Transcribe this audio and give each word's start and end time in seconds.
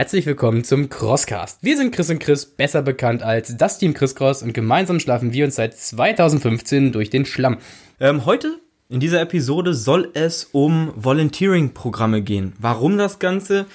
Herzlich 0.00 0.24
willkommen 0.24 0.64
zum 0.64 0.88
Crosscast. 0.88 1.58
Wir 1.60 1.76
sind 1.76 1.94
Chris 1.94 2.08
und 2.08 2.20
Chris, 2.20 2.46
besser 2.46 2.80
bekannt 2.80 3.22
als 3.22 3.58
das 3.58 3.78
Team 3.78 3.92
Chris 3.92 4.14
Cross 4.14 4.42
und 4.42 4.54
gemeinsam 4.54 4.98
schlafen 4.98 5.34
wir 5.34 5.44
uns 5.44 5.56
seit 5.56 5.76
2015 5.76 6.90
durch 6.90 7.10
den 7.10 7.26
Schlamm. 7.26 7.58
Ähm, 8.00 8.24
heute 8.24 8.60
in 8.88 8.98
dieser 8.98 9.20
Episode 9.20 9.74
soll 9.74 10.08
es 10.14 10.44
um 10.52 10.90
Volunteering-Programme 10.96 12.22
gehen. 12.22 12.54
Warum 12.58 12.96
das 12.96 13.18
Ganze? 13.18 13.66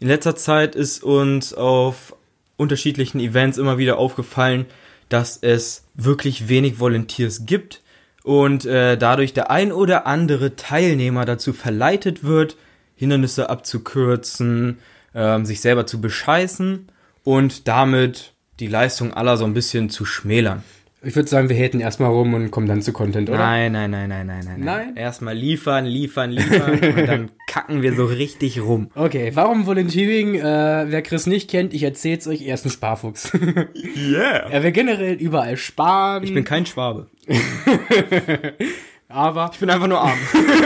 In 0.00 0.08
letzter 0.08 0.36
Zeit 0.36 0.74
ist 0.74 1.04
uns 1.04 1.52
auf 1.52 2.16
unterschiedlichen 2.56 3.20
Events 3.20 3.58
immer 3.58 3.76
wieder 3.76 3.98
aufgefallen, 3.98 4.64
dass 5.10 5.36
es 5.36 5.84
wirklich 5.92 6.48
wenig 6.48 6.80
Volunteers 6.80 7.44
gibt 7.44 7.82
und 8.22 8.64
äh, 8.64 8.96
dadurch 8.96 9.34
der 9.34 9.50
ein 9.50 9.70
oder 9.70 10.06
andere 10.06 10.56
Teilnehmer 10.56 11.26
dazu 11.26 11.52
verleitet 11.52 12.24
wird, 12.24 12.56
Hindernisse 12.96 13.50
abzukürzen, 13.50 14.78
ähm, 15.14 15.44
sich 15.44 15.60
selber 15.60 15.86
zu 15.86 16.00
bescheißen 16.00 16.86
und 17.22 17.68
damit 17.68 18.34
die 18.60 18.68
Leistung 18.68 19.12
aller 19.12 19.36
so 19.36 19.44
ein 19.44 19.54
bisschen 19.54 19.90
zu 19.90 20.04
schmälern. 20.04 20.62
Ich 21.06 21.14
würde 21.16 21.28
sagen, 21.28 21.50
wir 21.50 21.56
hätten 21.56 21.80
erstmal 21.80 22.10
rum 22.10 22.32
und 22.32 22.50
kommen 22.50 22.66
dann 22.66 22.80
zu 22.80 22.94
Content, 22.94 23.28
oder? 23.28 23.38
Nein, 23.38 23.72
nein, 23.72 23.90
nein, 23.90 24.08
nein, 24.08 24.26
nein, 24.26 24.44
nein. 24.46 24.60
Nein? 24.60 24.96
Erstmal 24.96 25.34
liefern, 25.34 25.84
liefern, 25.84 26.30
liefern 26.30 26.80
und 26.98 27.06
dann 27.06 27.30
kacken 27.46 27.82
wir 27.82 27.94
so 27.94 28.06
richtig 28.06 28.62
rum. 28.62 28.90
Okay, 28.94 29.32
warum 29.34 29.66
Volunteering? 29.66 30.36
Äh, 30.36 30.86
wer 30.88 31.02
Chris 31.02 31.26
nicht 31.26 31.50
kennt, 31.50 31.74
ich 31.74 31.82
erzähl's 31.82 32.26
euch, 32.26 32.40
er 32.42 32.54
ist 32.54 32.64
ein 32.64 32.70
Sparfuchs. 32.70 33.32
Yeah. 33.96 34.50
er 34.50 34.62
will 34.62 34.72
generell 34.72 35.14
überall 35.14 35.56
sparen. 35.56 36.24
Ich 36.24 36.32
bin 36.34 36.44
kein 36.44 36.66
Schwabe. 36.66 37.08
aber 39.14 39.50
Ich 39.52 39.60
bin 39.60 39.70
einfach 39.70 39.86
nur 39.86 40.00
arm. 40.00 40.18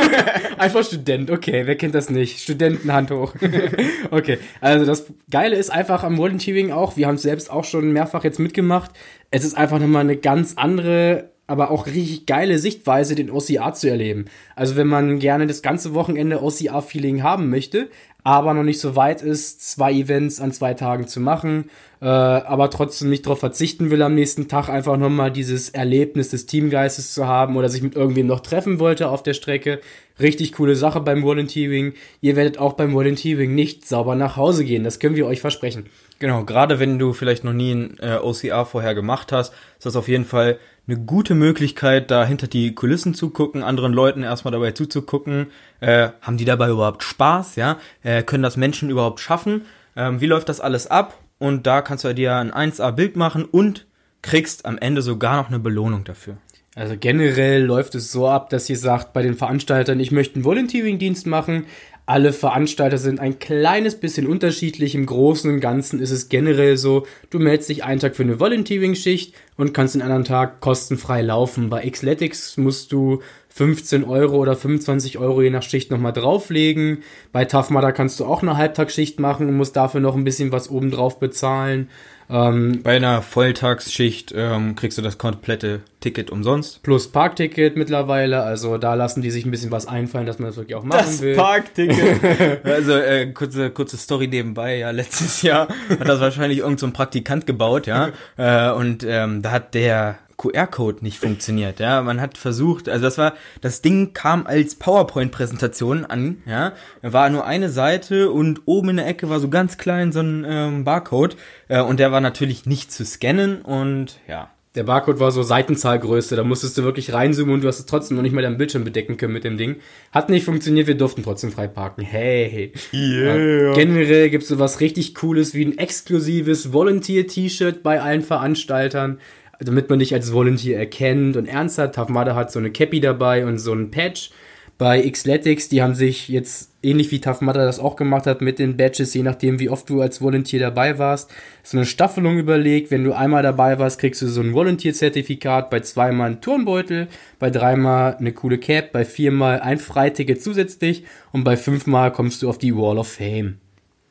Einfach 0.59 0.83
Student, 0.83 1.31
okay, 1.31 1.67
wer 1.67 1.77
kennt 1.77 1.95
das 1.95 2.09
nicht? 2.09 2.41
Studentenhand 2.41 3.11
hoch. 3.11 3.35
okay, 4.11 4.39
also 4.61 4.87
das 4.87 5.07
Geile 5.31 5.55
ist 5.55 5.71
einfach 5.71 6.03
am 6.03 6.17
Volunteering 6.17 6.73
auch, 6.73 6.97
wir 6.97 7.07
haben 7.07 7.17
es 7.17 7.23
selbst 7.23 7.51
auch 7.51 7.65
schon 7.65 7.93
mehrfach 7.93 8.25
jetzt 8.25 8.41
mitgemacht, 8.41 8.91
es 9.31 9.45
ist 9.45 9.57
einfach 9.57 9.79
nochmal 9.79 10.01
eine 10.01 10.17
ganz 10.17 10.55
andere, 10.57 11.31
aber 11.49 11.71
auch 11.71 11.87
richtig 11.87 12.27
geile 12.27 12.59
Sichtweise, 12.59 13.15
den 13.15 13.31
OCR 13.31 13.73
zu 13.73 13.89
erleben. 13.91 14.27
Also 14.55 14.77
wenn 14.77 14.87
man 14.87 15.19
gerne 15.19 15.47
das 15.47 15.63
ganze 15.63 15.95
Wochenende 15.95 16.43
OCR-Feeling 16.43 17.23
haben 17.23 17.49
möchte, 17.49 17.89
aber 18.23 18.53
noch 18.53 18.63
nicht 18.63 18.81
so 18.81 18.95
weit 18.95 19.23
ist, 19.23 19.63
zwei 19.63 19.93
Events 19.93 20.41
an 20.41 20.53
zwei 20.53 20.75
Tagen 20.75 21.07
zu 21.07 21.21
machen, 21.21 21.71
äh, 22.03 22.05
aber 22.05 22.69
trotzdem 22.69 23.09
nicht 23.09 23.25
darauf 23.25 23.41
verzichten 23.41 23.91
will, 23.91 24.03
am 24.03 24.15
nächsten 24.15 24.49
Tag 24.49 24.69
einfach 24.69 24.99
nochmal 24.99 25.33
dieses 25.33 25.71
Erlebnis 25.71 26.29
des 26.29 26.45
Teamgeistes 26.45 27.15
zu 27.15 27.27
haben 27.27 27.57
oder 27.57 27.71
sich 27.71 27.83
mit 27.83 27.97
irgendwem 27.97 28.27
noch 28.27 28.41
treffen 28.41 28.79
wollte 28.81 29.09
auf 29.09 29.23
der 29.23 29.33
Strecke. 29.33 29.81
Richtig 30.21 30.53
coole 30.53 30.77
Sache 30.77 31.01
beim 31.01 31.23
Volunteering. 31.23 31.95
Ihr 32.21 32.37
werdet 32.37 32.59
auch 32.59 32.75
beim 32.75 32.93
Volunteering 32.93 33.55
nicht 33.55 33.89
sauber 33.89 34.15
nach 34.15 34.37
Hause 34.37 34.67
gehen, 34.67 34.85
das 34.85 34.99
können 34.99 35.17
wir 35.17 35.27
euch 35.27 35.41
versprechen. 35.41 35.87
Genau, 36.19 36.45
gerade 36.45 36.81
wenn 36.81 36.99
du 36.99 37.13
vielleicht 37.13 37.45
noch 37.45 37.53
nie 37.53 37.73
ein 37.73 37.97
äh, 38.01 38.17
OCR 38.17 38.67
vorher 38.67 38.95
gemacht 38.95 39.31
hast, 39.31 39.53
ist 39.79 39.87
das 39.87 39.95
auf 39.95 40.09
jeden 40.09 40.25
Fall 40.25 40.59
eine 40.89 40.99
gute 40.99 41.35
Möglichkeit, 41.35 42.11
da 42.11 42.25
hinter 42.25 42.47
die 42.49 42.75
Kulissen 42.75 43.15
zu 43.15 43.31
gucken, 43.31 43.63
anderen 43.63 43.93
Leuten 43.93 44.23
erstmal 44.23 44.53
dabei 44.53 44.73
zuzugucken. 44.73 45.49
Äh, 45.81 46.09
haben 46.23 46.39
die 46.39 46.45
dabei 46.45 46.71
überhaupt 46.71 47.03
Spaß, 47.03 47.57
ja? 47.57 47.79
Äh, 48.03 48.23
können 48.23 48.43
das 48.43 48.57
Menschen 48.57 48.91
überhaupt 48.91 49.21
schaffen? 49.21 49.67
Ähm, 49.97 50.21
wie 50.21 50.27
läuft 50.27 50.49
das 50.49 50.61
alles 50.61 50.87
ab? 50.87 51.19
Und 51.39 51.67
da 51.67 51.83
kannst 51.83 52.05
du 52.05 52.15
dir 52.15 52.35
ein 52.35 52.53
1A-Bild 52.53 53.17
machen 53.17 53.45
und 53.45 53.87
kriegst 54.23 54.67
am 54.67 54.79
Ende 54.79 55.03
sogar 55.03 55.37
noch 55.37 55.49
eine 55.49 55.61
Belohnung 55.61 56.05
dafür. 56.05 56.39
Also 56.75 56.97
generell 56.99 57.65
läuft 57.65 57.95
es 57.95 58.11
so 58.11 58.29
ab, 58.29 58.51
dass 58.51 58.71
ihr 58.71 58.79
sagt 58.79 59.13
bei 59.13 59.23
den 59.23 59.35
Veranstaltern, 59.35 60.01
ich 60.01 60.11
möchte 60.11 60.37
einen 60.37 60.45
Volunteering-Dienst 60.45 61.27
machen. 61.27 61.67
Alle 62.09 62.33
Veranstalter 62.33 62.97
sind 62.97 63.21
ein 63.21 63.39
kleines 63.39 64.01
bisschen 64.01 64.27
unterschiedlich. 64.27 64.95
Im 64.95 65.05
Großen 65.05 65.53
und 65.53 65.61
Ganzen 65.61 66.01
ist 66.01 66.11
es 66.11 66.31
generell 66.31 66.79
so, 66.79 67.07
du 67.29 67.39
meldest 67.39 67.69
dich 67.69 67.85
einen 67.85 68.01
Tag 68.01 68.17
für 68.17 68.23
eine 68.23 68.41
Volunteering-Schicht 68.41 69.35
und 69.59 69.75
kannst 69.75 69.95
den 69.95 70.01
anderen 70.01 70.25
Tag 70.25 70.61
kostenfrei 70.61 71.21
laufen. 71.21 71.69
Bei 71.69 71.87
Xletics 71.87 72.57
musst 72.57 72.93
du 72.93 73.21
15 73.51 74.05
Euro 74.05 74.37
oder 74.37 74.55
25 74.57 75.19
Euro 75.19 75.43
je 75.43 75.51
nach 75.51 75.63
Schicht 75.63 75.91
nochmal 75.91 76.13
drauflegen. 76.13 77.03
Bei 77.33 77.45
Tough 77.45 77.71
Mudder 77.71 77.93
kannst 77.93 78.21
du 78.21 78.25
auch 78.25 78.43
eine 78.43 78.57
Halbtagsschicht 78.57 79.19
machen 79.19 79.49
und 79.49 79.57
musst 79.57 79.77
dafür 79.77 80.01
noch 80.01 80.15
ein 80.15 80.25
bisschen 80.25 80.53
was 80.53 80.71
obendrauf 80.71 81.19
bezahlen. 81.19 81.89
Ähm, 82.31 82.81
Bei 82.83 82.97
einer 82.97 83.23
Volltagsschicht 83.23 84.35
ähm, 84.37 84.77
kriegst 84.77 84.99
du 84.99 85.03
das 85.03 85.17
komplette 85.17 85.81
Ticket 86.01 86.31
umsonst. 86.31 86.83
plus 86.83 87.09
Parkticket 87.09 87.77
mittlerweile, 87.77 88.43
also 88.43 88.77
da 88.77 88.95
lassen 88.95 89.23
die 89.23 89.31
sich 89.31 89.47
ein 89.47 89.51
bisschen 89.51 89.71
was 89.71 89.87
einfallen, 89.87 90.27
dass 90.27 90.39
man 90.39 90.49
das 90.49 90.57
wirklich 90.57 90.77
auch 90.77 90.85
machen 90.85 91.21
will. 91.21 91.37
Parkticket. 91.37 92.65
also 92.65 92.93
äh, 92.93 93.33
kurze 93.33 93.71
kurze 93.71 93.97
Story 93.97 94.29
nebenbei. 94.29 94.77
Ja, 94.79 94.91
letztes 94.91 95.43
Jahr 95.43 95.69
hat 95.89 96.07
das 96.07 96.21
wahrscheinlich 96.21 96.59
irgend 96.59 96.81
so 96.81 96.87
ein 96.87 96.93
Praktikant 96.93 97.47
gebaut, 97.47 97.87
ja. 97.87 98.11
äh, 98.37 98.71
und 98.73 99.05
ähm, 99.09 99.41
da 99.41 99.51
hat 99.51 99.75
der 99.75 100.19
QR-Code 100.39 100.99
nicht 101.03 101.19
funktioniert, 101.19 101.81
ja. 101.81 102.01
Man 102.03 102.21
hat 102.21 102.39
versucht, 102.39 102.89
also 102.89 103.03
das 103.05 103.19
war, 103.19 103.35
das 103.61 103.83
Ding 103.83 104.13
kam 104.13 104.47
als 104.47 104.77
PowerPoint-Präsentation 104.77 106.05
an, 106.05 106.43
ja. 106.47 106.73
War 107.03 107.29
nur 107.29 107.45
eine 107.45 107.69
Seite 107.71 108.31
und 108.31 108.63
oben 108.65 108.91
in 108.91 108.97
der 108.97 109.07
Ecke 109.07 109.29
war 109.29 109.41
so 109.41 109.49
ganz 109.49 109.79
klein 109.79 110.13
so 110.13 110.21
ein 110.21 110.47
ähm, 110.49 110.85
Barcode 110.85 111.37
äh, 111.69 111.83
und 111.83 111.99
der 112.01 112.13
war 112.13 112.21
natürlich 112.21 112.67
nicht 112.67 112.93
zu 112.93 113.05
scannen 113.05 113.63
und 113.63 114.21
ja. 114.29 114.51
Der 114.75 114.85
Barcode 114.85 115.19
war 115.19 115.33
so 115.33 115.43
Seitenzahlgröße, 115.43 116.37
da 116.37 116.45
musstest 116.45 116.79
du 116.79 116.85
wirklich 116.85 117.13
reinzoomen 117.13 117.55
und 117.55 117.65
du 117.65 117.69
hast 117.69 117.81
es 117.81 117.87
trotzdem 117.87 118.17
noch 118.17 118.23
nicht 118.23 118.35
mal 118.35 118.43
deinen 118.43 118.59
Bildschirm 118.59 118.85
bedecken 118.85 119.17
können 119.17 119.33
mit 119.33 119.43
dem 119.43 119.57
Ding. 119.57 119.77
Hat 120.13 120.29
nicht 120.29 120.45
funktioniert, 120.45 120.87
wir 120.87 120.97
durften 120.97 121.25
trotzdem 121.25 121.51
frei 121.51 121.67
parken. 121.67 122.03
Hey. 122.03 122.73
Yeah. 122.93 123.73
Generell 123.73 124.31
gibt 124.31 124.43
es 124.43 124.51
sowas 124.51 124.79
richtig 124.81 125.17
Cooles 125.17 125.55
wie 125.55 125.65
ein 125.65 125.79
exklusives 125.79 126.73
Volunteer-T-Shirt 126.73 127.83
bei 127.83 128.01
allen 128.01 128.23
Veranstaltern, 128.23 129.19
damit 129.59 129.91
man 129.91 129.99
dich 129.99 130.15
als 130.15 130.33
Volunteer 130.33 130.79
erkennt 130.79 131.37
und 131.37 131.47
ernst 131.47 131.79
hat. 131.79 131.95
Tafmada 131.95 132.35
hat 132.35 132.53
so 132.53 132.59
eine 132.59 132.71
Cappy 132.71 133.01
dabei 133.01 133.47
und 133.47 133.59
so 133.59 133.73
ein 133.73 133.91
Patch. 133.91 134.31
Bei 134.79 135.03
Xletics, 135.11 135.69
die 135.69 135.83
haben 135.83 135.97
sich 135.97 136.29
jetzt 136.29 136.71
ähnlich 136.85 137.11
wie 137.11 137.21
Mudder 137.41 137.65
das 137.65 137.81
auch 137.81 137.97
gemacht 137.97 138.27
hat 138.27 138.41
mit 138.41 138.61
den 138.61 138.77
Badges, 138.77 139.13
je 139.13 139.25
nachdem 139.25 139.59
wie 139.59 139.71
oft 139.71 139.91
du 139.91 140.01
als 140.01 140.21
Volunteer 140.21 140.61
dabei 140.61 140.99
warst, 140.99 141.33
so 141.65 141.77
eine 141.77 141.85
Staffelung 141.85 142.39
überlegt. 142.39 142.93
Wenn 142.93 143.03
du 143.03 143.13
einmal 143.13 143.43
dabei 143.43 143.81
warst, 143.81 143.99
kriegst 143.99 144.23
du 144.23 144.29
so 144.29 144.41
ein 144.41 144.55
Volunteer-Zertifikat, 144.55 145.69
bei 145.71 145.81
zweimal 145.81 146.29
einen 146.29 146.41
Turnbeutel, 146.41 147.09
bei 147.41 147.51
dreimal 147.51 148.17
eine 148.19 148.33
coole 148.33 148.59
Cap, 148.59 148.93
bei 148.93 149.05
viermal 149.05 149.59
ein 149.59 149.79
Freiticket 149.79 150.41
zusätzlich 150.41 151.03
und 151.33 151.43
bei 151.43 151.57
fünfmal 151.57 152.13
kommst 152.13 152.43
du 152.43 152.49
auf 152.49 152.59
die 152.59 152.77
Wall 152.77 152.99
of 152.99 153.09
Fame. 153.09 153.59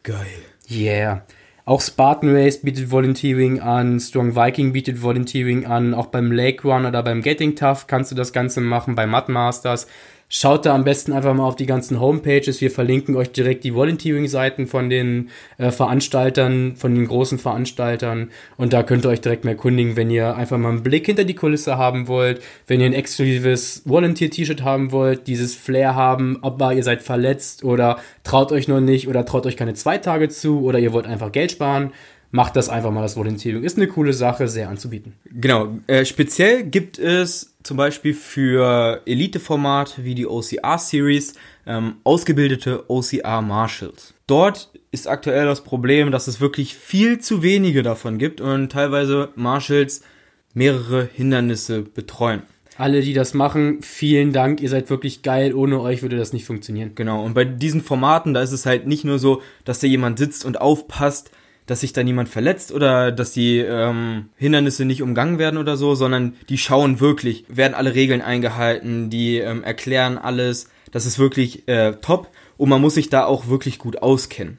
Geil. 0.04 0.28
Yeah. 0.70 1.24
Auch 1.68 1.82
Spartan 1.82 2.34
Race 2.34 2.62
bietet 2.62 2.92
Volunteering 2.92 3.60
an, 3.60 4.00
Strong 4.00 4.38
Viking 4.38 4.72
bietet 4.72 5.02
Volunteering 5.02 5.66
an, 5.66 5.94
auch 5.94 6.06
beim 6.06 6.32
Lake 6.32 6.66
Run 6.66 6.86
oder 6.86 7.04
beim 7.04 7.22
Getting 7.22 7.58
Tough 7.58 7.88
kannst 7.88 8.10
du 8.10 8.16
das 8.16 8.32
Ganze 8.32 8.62
machen, 8.62 8.96
bei 8.96 9.06
Mud 9.06 9.28
Masters. 9.28 9.86
Schaut 10.30 10.66
da 10.66 10.76
am 10.76 10.84
besten 10.84 11.14
einfach 11.14 11.34
mal 11.34 11.46
auf 11.46 11.56
die 11.56 11.66
ganzen 11.66 12.02
Homepages. 12.02 12.60
Wir 12.60 12.70
verlinken 12.70 13.16
euch 13.16 13.32
direkt 13.32 13.64
die 13.64 13.74
Volunteering-Seiten 13.74 14.68
von 14.68 14.90
den 14.90 15.30
äh, 15.58 15.72
Veranstaltern, 15.72 16.76
von 16.76 16.94
den 16.94 17.08
großen 17.08 17.40
Veranstaltern. 17.40 18.32
Und 18.58 18.74
da 18.74 18.84
könnt 18.84 19.06
ihr 19.06 19.10
euch 19.10 19.22
direkt 19.22 19.46
mal 19.46 19.52
erkundigen, 19.52 19.96
wenn 19.96 20.12
ihr 20.12 20.36
einfach 20.36 20.58
mal 20.58 20.72
einen 20.72 20.84
Blick 20.84 21.06
hinter 21.06 21.24
die 21.24 21.34
Kulisse 21.34 21.78
haben 21.78 22.10
wollt, 22.10 22.42
wenn 22.68 22.82
ihr 22.82 22.88
ein 22.88 22.94
exklusives 22.94 23.84
Volunteer-T-Shirt 23.86 24.64
haben 24.64 24.92
wollt, 24.92 25.28
dieses 25.28 25.56
Flair 25.56 25.96
haben, 25.96 26.40
aber 26.42 26.74
ihr 26.74 26.84
seid 26.84 27.04
verletzt 27.04 27.64
oder 27.64 27.98
traut 28.26 28.52
euch 28.52 28.68
noch 28.68 28.82
nicht 28.82 29.08
oder 29.08 29.24
traut 29.24 29.46
euch 29.46 29.56
keine 29.56 29.76
zwei 29.76 29.98
Tage 29.98 30.28
zu 30.28 30.62
oder 30.62 30.78
ihr 30.78 30.92
wollt 30.92 31.08
einfach 31.08 31.32
Geld 31.32 31.54
sparen. 31.54 31.94
Macht 32.32 32.56
das 32.56 32.68
einfach 32.70 32.92
mal, 32.92 33.02
das 33.02 33.16
Volunteering. 33.16 33.64
Ist 33.64 33.78
eine 33.78 33.88
coole 33.88 34.14
Sache, 34.14 34.48
sehr 34.48 34.70
anzubieten. 34.70 35.14
Genau, 35.32 35.78
äh, 35.88 36.04
speziell 36.04 36.64
gibt 36.64 37.00
es 37.00 37.56
zum 37.64 37.78
Beispiel 37.78 38.14
für 38.14 39.02
Elite-Format 39.06 40.04
wie 40.04 40.16
die 40.16 40.28
OCR-Series 40.28 41.34
ähm, 41.66 41.96
ausgebildete 42.04 42.90
OCR-Marshals. 42.90 44.14
Dort 44.28 44.72
ist 44.92 45.08
aktuell 45.08 45.46
das 45.46 45.64
Problem, 45.64 46.12
dass 46.12 46.28
es 46.28 46.42
wirklich 46.42 46.76
viel 46.76 47.20
zu 47.20 47.44
wenige 47.44 47.82
davon 47.82 48.18
gibt 48.18 48.42
und 48.42 48.72
teilweise 48.72 49.30
Marshals 49.36 50.02
mehrere 50.54 51.08
Hindernisse 51.14 51.82
betreuen. 51.82 52.42
Alle, 52.78 53.02
die 53.02 53.14
das 53.14 53.34
machen, 53.34 53.82
vielen 53.82 54.34
Dank. 54.34 54.62
Ihr 54.62 54.70
seid 54.70 54.90
wirklich 54.90 55.24
geil. 55.24 55.54
Ohne 55.54 55.82
euch 55.82 56.04
würde 56.04 56.18
das 56.18 56.32
nicht 56.32 56.46
funktionieren. 56.46 56.92
Genau, 56.94 57.24
und 57.24 57.34
bei 57.34 57.44
diesen 57.44 57.82
Formaten, 57.82 58.34
da 58.34 58.42
ist 58.42 58.52
es 58.52 58.66
halt 58.66 58.86
nicht 58.86 59.04
nur 59.04 59.18
so, 59.18 59.42
dass 59.66 59.80
da 59.80 59.88
jemand 59.88 60.20
sitzt 60.20 60.46
und 60.46 60.62
aufpasst, 60.62 61.32
dass 61.68 61.82
sich 61.82 61.94
da 61.94 62.02
niemand 62.02 62.30
verletzt 62.30 62.72
oder 62.72 63.12
dass 63.12 63.34
die 63.34 63.60
ähm, 63.60 64.30
Hindernisse 64.38 64.86
nicht 64.86 65.04
umgangen 65.04 65.38
werden 65.38 65.58
oder 65.58 65.78
so, 65.78 65.94
sondern 65.94 66.34
die 66.50 66.58
schauen 66.58 67.00
wirklich, 67.00 67.46
werden 67.50 67.76
alle 67.76 67.94
Regeln 67.94 68.22
eingehalten, 68.22 69.10
die 69.12 69.38
ähm, 69.38 69.64
erklären 69.64 70.18
alles. 70.18 70.70
Das 70.92 71.06
ist 71.06 71.20
wirklich 71.20 71.68
äh, 71.68 71.92
top 72.02 72.30
und 72.56 72.70
man 72.70 72.82
muss 72.82 72.96
sich 72.96 73.10
da 73.10 73.26
auch 73.26 73.48
wirklich 73.48 73.78
gut 73.78 74.02
auskennen. 74.02 74.58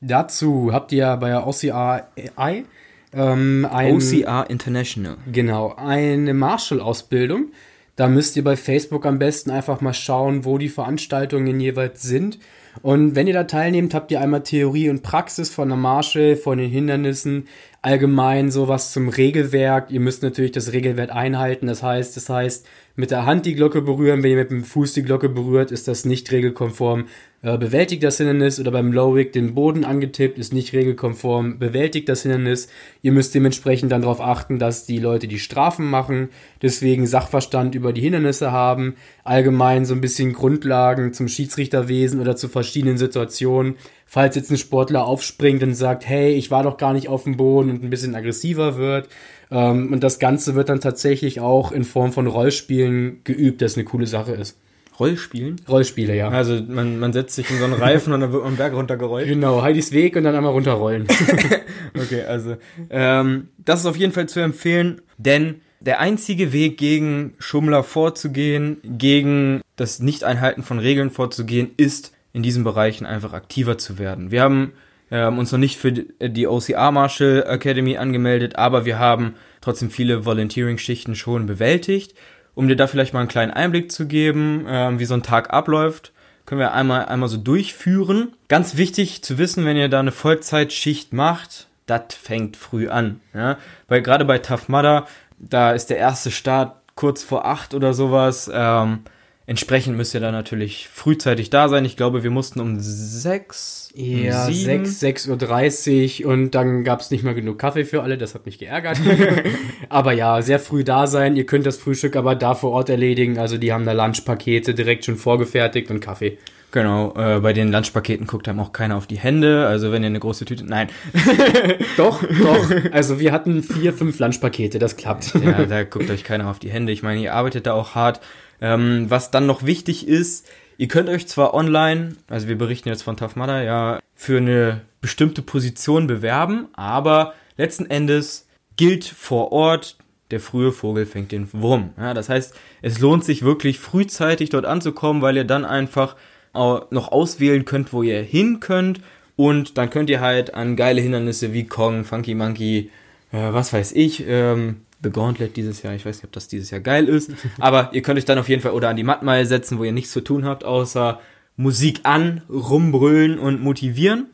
Dazu 0.00 0.70
habt 0.72 0.92
ihr 0.92 1.16
bei 1.16 1.36
OCRI 1.36 2.64
ähm, 3.12 3.68
ein, 3.70 3.94
OCR 3.94 4.46
International. 4.48 5.16
genau, 5.30 5.74
eine 5.76 6.34
Marshall-Ausbildung. 6.34 7.52
Da 7.96 8.08
müsst 8.08 8.36
ihr 8.36 8.44
bei 8.44 8.56
Facebook 8.56 9.04
am 9.06 9.18
besten 9.18 9.50
einfach 9.50 9.80
mal 9.80 9.92
schauen, 9.92 10.44
wo 10.44 10.56
die 10.56 10.70
Veranstaltungen 10.70 11.60
jeweils 11.60 12.02
sind. 12.02 12.38
Und 12.80 13.14
wenn 13.14 13.26
ihr 13.26 13.34
da 13.34 13.44
teilnehmt, 13.44 13.92
habt 13.92 14.10
ihr 14.10 14.20
einmal 14.20 14.42
Theorie 14.42 14.88
und 14.88 15.02
Praxis 15.02 15.50
von 15.50 15.68
der 15.68 15.76
Marche, 15.76 16.36
von 16.36 16.56
den 16.56 16.70
Hindernissen, 16.70 17.48
allgemein 17.82 18.50
sowas 18.50 18.92
zum 18.92 19.10
Regelwerk. 19.10 19.90
Ihr 19.90 20.00
müsst 20.00 20.22
natürlich 20.22 20.52
das 20.52 20.72
Regelwerk 20.72 21.14
einhalten. 21.14 21.66
Das 21.66 21.82
heißt, 21.82 22.16
das 22.16 22.28
heißt, 22.30 22.66
mit 22.96 23.10
der 23.10 23.26
Hand 23.26 23.44
die 23.44 23.54
Glocke 23.54 23.82
berühren. 23.82 24.22
Wenn 24.22 24.30
ihr 24.30 24.36
mit 24.38 24.50
dem 24.50 24.64
Fuß 24.64 24.94
die 24.94 25.02
Glocke 25.02 25.28
berührt, 25.28 25.70
ist 25.70 25.86
das 25.86 26.04
nicht 26.06 26.32
regelkonform. 26.32 27.06
Äh, 27.44 27.58
bewältigt 27.58 28.04
das 28.04 28.18
Hindernis 28.18 28.60
oder 28.60 28.70
beim 28.70 28.92
Low-Rig 28.92 29.32
den 29.32 29.54
Boden 29.54 29.84
angetippt, 29.84 30.38
ist 30.38 30.52
nicht 30.52 30.72
regelkonform. 30.72 31.58
Bewältigt 31.58 32.08
das 32.08 32.22
Hindernis. 32.22 32.68
Ihr 33.02 33.10
müsst 33.10 33.34
dementsprechend 33.34 33.90
dann 33.90 34.02
darauf 34.02 34.20
achten, 34.20 34.60
dass 34.60 34.86
die 34.86 35.00
Leute 35.00 35.26
die 35.26 35.40
Strafen 35.40 35.90
machen. 35.90 36.28
Deswegen 36.62 37.04
Sachverstand 37.04 37.74
über 37.74 37.92
die 37.92 38.00
Hindernisse 38.00 38.52
haben. 38.52 38.94
Allgemein 39.24 39.84
so 39.84 39.94
ein 39.94 40.00
bisschen 40.00 40.32
Grundlagen 40.32 41.12
zum 41.12 41.26
Schiedsrichterwesen 41.26 42.20
oder 42.20 42.36
zu 42.36 42.48
verschiedenen 42.48 42.96
Situationen. 42.96 43.74
Falls 44.06 44.36
jetzt 44.36 44.52
ein 44.52 44.58
Sportler 44.58 45.04
aufspringt 45.04 45.64
und 45.64 45.74
sagt, 45.74 46.06
hey, 46.06 46.34
ich 46.34 46.52
war 46.52 46.62
doch 46.62 46.76
gar 46.76 46.92
nicht 46.92 47.08
auf 47.08 47.24
dem 47.24 47.36
Boden 47.36 47.70
und 47.70 47.82
ein 47.82 47.90
bisschen 47.90 48.14
aggressiver 48.14 48.76
wird, 48.76 49.08
ähm, 49.50 49.92
und 49.92 50.02
das 50.04 50.18
Ganze 50.18 50.54
wird 50.54 50.68
dann 50.68 50.80
tatsächlich 50.80 51.40
auch 51.40 51.72
in 51.72 51.84
Form 51.84 52.12
von 52.12 52.26
Rollspielen 52.26 53.20
geübt, 53.24 53.62
das 53.62 53.76
eine 53.76 53.84
coole 53.84 54.06
Sache 54.06 54.32
ist. 54.32 54.56
Rollspielen? 54.98 55.60
Rollspiele, 55.68 56.14
ja. 56.14 56.28
Also 56.28 56.60
man, 56.62 56.98
man 56.98 57.12
setzt 57.12 57.34
sich 57.34 57.50
in 57.50 57.58
so 57.58 57.64
einen 57.64 57.74
Reifen 57.74 58.12
und 58.12 58.20
dann 58.20 58.32
wird 58.32 58.44
man 58.44 58.56
Berg 58.56 58.74
runtergerollt. 58.74 59.26
Genau, 59.26 59.62
Heidis 59.62 59.92
Weg 59.92 60.16
und 60.16 60.24
dann 60.24 60.34
einmal 60.34 60.52
runterrollen. 60.52 61.06
okay, 61.94 62.22
also 62.22 62.56
ähm, 62.90 63.48
das 63.58 63.80
ist 63.80 63.86
auf 63.86 63.96
jeden 63.96 64.12
Fall 64.12 64.28
zu 64.28 64.40
empfehlen, 64.40 65.02
denn 65.18 65.62
der 65.80 65.98
einzige 65.98 66.52
Weg 66.52 66.78
gegen 66.78 67.34
Schummler 67.38 67.82
vorzugehen, 67.82 68.78
gegen 68.84 69.62
das 69.76 70.00
Nicht-Einhalten 70.00 70.62
von 70.62 70.78
Regeln 70.78 71.10
vorzugehen, 71.10 71.70
ist 71.76 72.12
in 72.32 72.42
diesen 72.42 72.62
Bereichen 72.62 73.04
einfach 73.04 73.32
aktiver 73.32 73.78
zu 73.78 73.98
werden. 73.98 74.30
Wir 74.30 74.42
haben 74.42 74.72
haben 75.20 75.38
uns 75.38 75.52
noch 75.52 75.58
nicht 75.58 75.76
für 75.76 75.92
die 75.92 76.46
OCR 76.46 76.90
Marshall 76.90 77.44
Academy 77.46 77.98
angemeldet, 77.98 78.56
aber 78.56 78.86
wir 78.86 78.98
haben 78.98 79.34
trotzdem 79.60 79.90
viele 79.90 80.24
Volunteering-Schichten 80.24 81.14
schon 81.14 81.46
bewältigt. 81.46 82.14
Um 82.54 82.68
dir 82.68 82.76
da 82.76 82.86
vielleicht 82.86 83.14
mal 83.14 83.20
einen 83.20 83.28
kleinen 83.28 83.52
Einblick 83.52 83.90
zu 83.90 84.06
geben, 84.06 84.66
äh, 84.66 84.98
wie 84.98 85.04
so 85.04 85.14
ein 85.14 85.22
Tag 85.22 85.52
abläuft, 85.52 86.12
können 86.44 86.60
wir 86.60 86.72
einmal, 86.72 87.06
einmal 87.06 87.28
so 87.28 87.36
durchführen. 87.36 88.34
Ganz 88.48 88.76
wichtig 88.76 89.22
zu 89.22 89.38
wissen, 89.38 89.64
wenn 89.64 89.76
ihr 89.76 89.88
da 89.88 90.00
eine 90.00 90.12
Vollzeitschicht 90.12 91.12
macht, 91.12 91.68
das 91.86 92.14
fängt 92.20 92.56
früh 92.56 92.88
an. 92.88 93.20
Ja? 93.34 93.58
Weil 93.88 94.02
gerade 94.02 94.24
bei 94.24 94.38
Tough 94.38 94.68
Mudder, 94.68 95.06
da 95.38 95.72
ist 95.72 95.90
der 95.90 95.98
erste 95.98 96.30
Start 96.30 96.76
kurz 96.94 97.22
vor 97.22 97.46
acht 97.46 97.74
oder 97.74 97.94
sowas. 97.94 98.50
Ähm, 98.52 99.00
Entsprechend 99.44 99.96
müsst 99.96 100.14
ihr 100.14 100.20
da 100.20 100.30
natürlich 100.30 100.88
frühzeitig 100.88 101.50
da 101.50 101.68
sein. 101.68 101.84
Ich 101.84 101.96
glaube, 101.96 102.22
wir 102.22 102.30
mussten 102.30 102.60
um 102.60 102.76
sechs, 102.78 103.90
ja, 103.94 104.46
um 104.46 104.52
sechs, 104.52 105.00
sechs 105.00 105.26
Uhr 105.26 105.36
dreißig 105.36 106.24
und 106.24 106.52
dann 106.52 106.84
gab 106.84 107.00
es 107.00 107.10
nicht 107.10 107.24
mal 107.24 107.34
genug 107.34 107.58
Kaffee 107.58 107.84
für 107.84 108.02
alle. 108.02 108.16
Das 108.16 108.36
hat 108.36 108.46
mich 108.46 108.58
geärgert. 108.58 109.00
aber 109.88 110.12
ja, 110.12 110.40
sehr 110.42 110.60
früh 110.60 110.84
da 110.84 111.08
sein. 111.08 111.34
Ihr 111.34 111.44
könnt 111.44 111.66
das 111.66 111.76
Frühstück 111.76 112.14
aber 112.14 112.36
da 112.36 112.54
vor 112.54 112.70
Ort 112.70 112.88
erledigen. 112.88 113.36
Also 113.38 113.58
die 113.58 113.72
haben 113.72 113.84
da 113.84 113.92
Lunchpakete 113.92 114.74
direkt 114.74 115.04
schon 115.04 115.16
vorgefertigt 115.16 115.90
und 115.90 115.98
Kaffee. 115.98 116.38
Genau, 116.70 117.12
äh, 117.16 117.38
bei 117.40 117.52
den 117.52 117.70
Lunchpaketen 117.70 118.26
guckt 118.26 118.48
einem 118.48 118.60
auch 118.60 118.72
keiner 118.72 118.96
auf 118.96 119.06
die 119.06 119.18
Hände. 119.18 119.66
Also 119.66 119.90
wenn 119.90 120.04
ihr 120.04 120.06
eine 120.06 120.20
große 120.20 120.44
Tüte. 120.44 120.64
Nein. 120.64 120.88
doch, 121.96 122.22
doch. 122.22 122.70
Also 122.92 123.18
wir 123.18 123.32
hatten 123.32 123.62
vier, 123.62 123.92
fünf 123.92 124.18
Lunchpakete, 124.18 124.78
das 124.78 124.96
klappt. 124.96 125.34
ja, 125.34 125.64
da 125.66 125.82
guckt 125.84 126.10
euch 126.10 126.24
keiner 126.24 126.48
auf 126.48 126.58
die 126.58 126.70
Hände. 126.70 126.92
Ich 126.92 127.02
meine, 127.02 127.20
ihr 127.20 127.34
arbeitet 127.34 127.66
da 127.66 127.74
auch 127.74 127.94
hart. 127.94 128.20
Ähm, 128.62 129.10
was 129.10 129.32
dann 129.32 129.44
noch 129.44 129.66
wichtig 129.66 130.06
ist, 130.06 130.46
ihr 130.78 130.86
könnt 130.86 131.08
euch 131.08 131.26
zwar 131.26 131.52
online, 131.52 132.14
also 132.28 132.46
wir 132.46 132.56
berichten 132.56 132.88
jetzt 132.88 133.02
von 133.02 133.16
Tough 133.16 133.34
Mudder, 133.34 133.62
ja, 133.64 133.98
für 134.14 134.36
eine 134.36 134.82
bestimmte 135.00 135.42
Position 135.42 136.06
bewerben, 136.06 136.68
aber 136.74 137.34
letzten 137.56 137.86
Endes 137.86 138.46
gilt 138.76 139.04
vor 139.04 139.50
Ort, 139.50 139.96
der 140.30 140.38
frühe 140.38 140.70
Vogel 140.70 141.06
fängt 141.06 141.32
den 141.32 141.52
Wurm. 141.52 141.90
Ja, 141.98 142.14
das 142.14 142.28
heißt, 142.28 142.54
es 142.82 143.00
lohnt 143.00 143.24
sich 143.24 143.42
wirklich 143.42 143.80
frühzeitig 143.80 144.50
dort 144.50 144.64
anzukommen, 144.64 145.22
weil 145.22 145.36
ihr 145.36 145.44
dann 145.44 145.64
einfach 145.64 146.14
noch 146.54 147.10
auswählen 147.10 147.64
könnt, 147.64 147.92
wo 147.92 148.04
ihr 148.04 148.22
hin 148.22 148.60
könnt 148.60 149.00
und 149.34 149.76
dann 149.76 149.90
könnt 149.90 150.08
ihr 150.08 150.20
halt 150.20 150.54
an 150.54 150.76
geile 150.76 151.00
Hindernisse 151.00 151.52
wie 151.52 151.64
Kong, 151.64 152.04
Funky 152.04 152.34
Monkey, 152.34 152.90
äh, 153.32 153.52
was 153.52 153.72
weiß 153.72 153.92
ich, 153.92 154.24
ähm, 154.26 154.82
The 155.02 155.10
Gauntlet 155.10 155.56
dieses 155.56 155.82
Jahr. 155.82 155.94
Ich 155.94 156.06
weiß 156.06 156.16
nicht, 156.16 156.24
ob 156.24 156.32
das 156.32 156.48
dieses 156.48 156.70
Jahr 156.70 156.80
geil 156.80 157.08
ist. 157.08 157.32
Aber 157.58 157.90
ihr 157.92 158.02
könnt 158.02 158.18
euch 158.18 158.24
dann 158.24 158.38
auf 158.38 158.48
jeden 158.48 158.62
Fall 158.62 158.72
oder 158.72 158.88
an 158.88 158.96
die 158.96 159.02
Mattmeile 159.02 159.46
setzen, 159.46 159.78
wo 159.78 159.84
ihr 159.84 159.92
nichts 159.92 160.12
zu 160.12 160.20
tun 160.20 160.44
habt, 160.44 160.64
außer 160.64 161.20
Musik 161.56 162.00
an, 162.04 162.42
rumbrüllen 162.48 163.38
und 163.38 163.62
motivieren. 163.62 164.26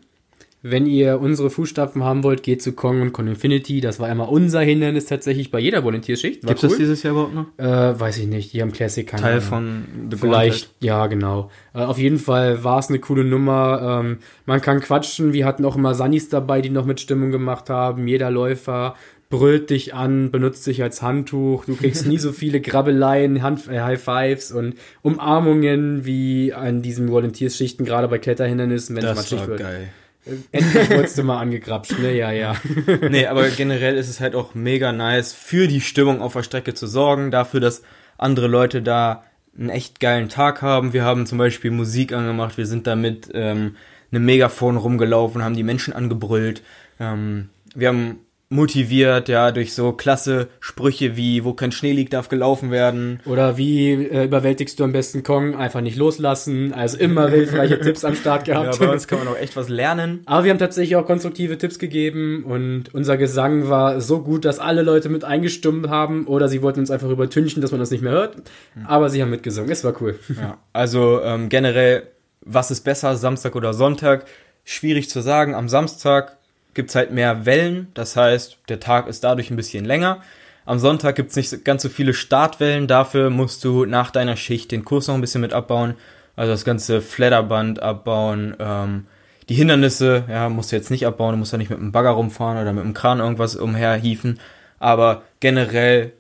Wenn 0.60 0.86
ihr 0.86 1.20
unsere 1.20 1.50
Fußstapfen 1.50 2.02
haben 2.02 2.24
wollt, 2.24 2.42
geht 2.42 2.62
zu 2.62 2.72
Kong 2.72 3.00
und 3.00 3.12
Con 3.12 3.28
Infinity. 3.28 3.80
Das 3.80 4.00
war 4.00 4.08
einmal 4.08 4.28
unser 4.28 4.60
Hindernis 4.60 5.06
tatsächlich 5.06 5.52
bei 5.52 5.60
jeder 5.60 5.84
Volunteerschicht. 5.84 6.40
Gibt 6.44 6.56
es 6.58 6.64
cool. 6.64 6.70
das 6.70 6.78
dieses 6.78 7.02
Jahr 7.04 7.12
überhaupt 7.12 7.34
noch? 7.34 7.46
Äh, 7.58 7.98
weiß 7.98 8.18
ich 8.18 8.26
nicht. 8.26 8.52
Die 8.52 8.60
haben 8.60 8.72
Classic 8.72 9.06
keine 9.06 9.22
Teil 9.22 9.40
von 9.40 9.84
The 10.10 10.16
Vielleicht, 10.16 10.64
Gauntlet. 10.64 10.84
ja, 10.84 11.06
genau. 11.06 11.50
Äh, 11.74 11.82
auf 11.82 11.98
jeden 11.98 12.18
Fall 12.18 12.64
war 12.64 12.80
es 12.80 12.88
eine 12.88 12.98
coole 12.98 13.22
Nummer. 13.22 14.00
Ähm, 14.02 14.18
man 14.46 14.60
kann 14.60 14.80
quatschen. 14.80 15.32
Wir 15.32 15.46
hatten 15.46 15.64
auch 15.64 15.76
immer 15.76 15.94
Sunnis 15.94 16.28
dabei, 16.28 16.60
die 16.60 16.70
noch 16.70 16.86
mit 16.86 17.00
Stimmung 17.00 17.30
gemacht 17.30 17.70
haben. 17.70 18.08
Jeder 18.08 18.32
Läufer 18.32 18.96
brüllt 19.30 19.70
dich 19.70 19.94
an, 19.94 20.30
benutzt 20.30 20.66
dich 20.66 20.82
als 20.82 21.02
Handtuch. 21.02 21.64
Du 21.66 21.76
kriegst 21.76 22.06
nie 22.06 22.18
so 22.18 22.32
viele 22.32 22.60
Grabbeleien, 22.60 23.42
Hand, 23.42 23.68
äh, 23.68 23.80
High 23.80 24.02
Fives 24.02 24.52
und 24.52 24.74
Umarmungen 25.02 26.04
wie 26.04 26.54
an 26.54 26.82
diesen 26.82 27.10
Volunteerschichten, 27.10 27.84
gerade 27.84 28.08
bei 28.08 28.18
Kletterhindernissen, 28.18 28.96
wenn 28.96 29.02
das 29.02 29.18
es 29.18 29.30
matschig 29.30 29.48
wird. 29.48 29.60
Geil. 29.60 29.88
Äh, 30.24 30.30
endlich 30.52 30.90
wurdest 30.90 31.18
du 31.18 31.24
mal 31.24 31.38
angegrapscht, 31.38 31.98
ne? 31.98 32.14
Ja, 32.14 32.30
ja. 32.30 32.56
nee, 33.10 33.26
aber 33.26 33.48
generell 33.50 33.96
ist 33.96 34.08
es 34.08 34.20
halt 34.20 34.34
auch 34.34 34.54
mega 34.54 34.92
nice, 34.92 35.32
für 35.32 35.68
die 35.68 35.80
Stimmung 35.80 36.22
auf 36.22 36.32
der 36.32 36.42
Strecke 36.42 36.74
zu 36.74 36.86
sorgen, 36.86 37.30
dafür, 37.30 37.60
dass 37.60 37.82
andere 38.16 38.46
Leute 38.46 38.82
da 38.82 39.24
einen 39.58 39.70
echt 39.70 40.00
geilen 40.00 40.28
Tag 40.28 40.62
haben. 40.62 40.92
Wir 40.92 41.04
haben 41.04 41.26
zum 41.26 41.38
Beispiel 41.38 41.70
Musik 41.70 42.12
angemacht, 42.12 42.56
wir 42.56 42.66
sind 42.66 42.86
da 42.86 42.96
mit 42.96 43.30
ähm, 43.34 43.76
einem 44.10 44.24
Megafon 44.24 44.76
rumgelaufen, 44.76 45.42
haben 45.42 45.56
die 45.56 45.62
Menschen 45.62 45.92
angebrüllt. 45.92 46.62
Ähm, 47.00 47.50
wir 47.74 47.88
haben 47.88 48.20
motiviert, 48.50 49.28
ja, 49.28 49.52
durch 49.52 49.74
so 49.74 49.92
klasse 49.92 50.48
Sprüche 50.60 51.16
wie, 51.16 51.44
wo 51.44 51.52
kein 51.52 51.70
Schnee 51.70 51.92
liegt, 51.92 52.14
darf 52.14 52.30
gelaufen 52.30 52.70
werden. 52.70 53.20
Oder 53.26 53.58
wie 53.58 53.92
äh, 53.92 54.24
überwältigst 54.24 54.80
du 54.80 54.84
am 54.84 54.92
besten 54.92 55.22
Kong? 55.22 55.54
Einfach 55.54 55.82
nicht 55.82 55.96
loslassen. 55.96 56.72
Also 56.72 56.96
immer 56.96 57.28
hilfreiche 57.28 57.78
Tipps 57.82 58.04
am 58.04 58.14
Start 58.14 58.46
gehabt. 58.46 58.78
Ja, 58.78 58.86
bei 58.86 58.92
uns 58.92 59.06
kann 59.06 59.18
man 59.18 59.28
auch 59.28 59.36
echt 59.36 59.54
was 59.56 59.68
lernen. 59.68 60.22
Aber 60.24 60.44
wir 60.44 60.50
haben 60.50 60.58
tatsächlich 60.58 60.96
auch 60.96 61.04
konstruktive 61.04 61.58
Tipps 61.58 61.78
gegeben 61.78 62.44
und 62.44 62.94
unser 62.94 63.18
Gesang 63.18 63.68
war 63.68 64.00
so 64.00 64.22
gut, 64.22 64.46
dass 64.46 64.58
alle 64.58 64.80
Leute 64.80 65.10
mit 65.10 65.24
eingestimmt 65.24 65.88
haben 65.88 66.26
oder 66.26 66.48
sie 66.48 66.62
wollten 66.62 66.80
uns 66.80 66.90
einfach 66.90 67.10
übertünchen, 67.10 67.60
dass 67.60 67.70
man 67.70 67.80
das 67.80 67.90
nicht 67.90 68.02
mehr 68.02 68.12
hört. 68.12 68.36
Aber 68.84 69.10
sie 69.10 69.20
haben 69.20 69.30
mitgesungen. 69.30 69.70
Es 69.70 69.84
war 69.84 70.00
cool. 70.00 70.18
Ja, 70.40 70.56
also 70.72 71.20
ähm, 71.22 71.50
generell, 71.50 72.04
was 72.40 72.70
ist 72.70 72.80
besser, 72.80 73.14
Samstag 73.16 73.56
oder 73.56 73.74
Sonntag? 73.74 74.24
Schwierig 74.64 75.10
zu 75.10 75.20
sagen. 75.20 75.54
Am 75.54 75.68
Samstag 75.68 76.37
gibt 76.78 76.90
es 76.90 76.94
halt 76.94 77.10
mehr 77.10 77.44
Wellen. 77.44 77.88
Das 77.94 78.14
heißt, 78.14 78.58
der 78.68 78.78
Tag 78.78 79.08
ist 79.08 79.24
dadurch 79.24 79.50
ein 79.50 79.56
bisschen 79.56 79.84
länger. 79.84 80.22
Am 80.64 80.78
Sonntag 80.78 81.16
gibt 81.16 81.30
es 81.30 81.36
nicht 81.36 81.64
ganz 81.64 81.82
so 81.82 81.88
viele 81.88 82.14
Startwellen. 82.14 82.86
Dafür 82.86 83.30
musst 83.30 83.64
du 83.64 83.84
nach 83.84 84.12
deiner 84.12 84.36
Schicht 84.36 84.70
den 84.70 84.84
Kurs 84.84 85.08
noch 85.08 85.16
ein 85.16 85.20
bisschen 85.20 85.40
mit 85.40 85.52
abbauen. 85.52 85.94
Also 86.36 86.52
das 86.52 86.64
ganze 86.64 87.00
Flatterband 87.00 87.82
abbauen. 87.82 88.54
Ähm, 88.60 89.06
die 89.48 89.56
Hindernisse, 89.56 90.22
ja, 90.28 90.48
musst 90.48 90.70
du 90.70 90.76
jetzt 90.76 90.92
nicht 90.92 91.04
abbauen. 91.04 91.32
Du 91.32 91.38
musst 91.38 91.50
ja 91.50 91.58
nicht 91.58 91.70
mit 91.70 91.80
dem 91.80 91.90
Bagger 91.90 92.10
rumfahren 92.10 92.62
oder 92.62 92.72
mit 92.72 92.84
dem 92.84 92.94
Kran 92.94 93.18
irgendwas 93.18 93.56
umherhieven. 93.56 94.38
Aber 94.78 95.22
generell 95.40 96.12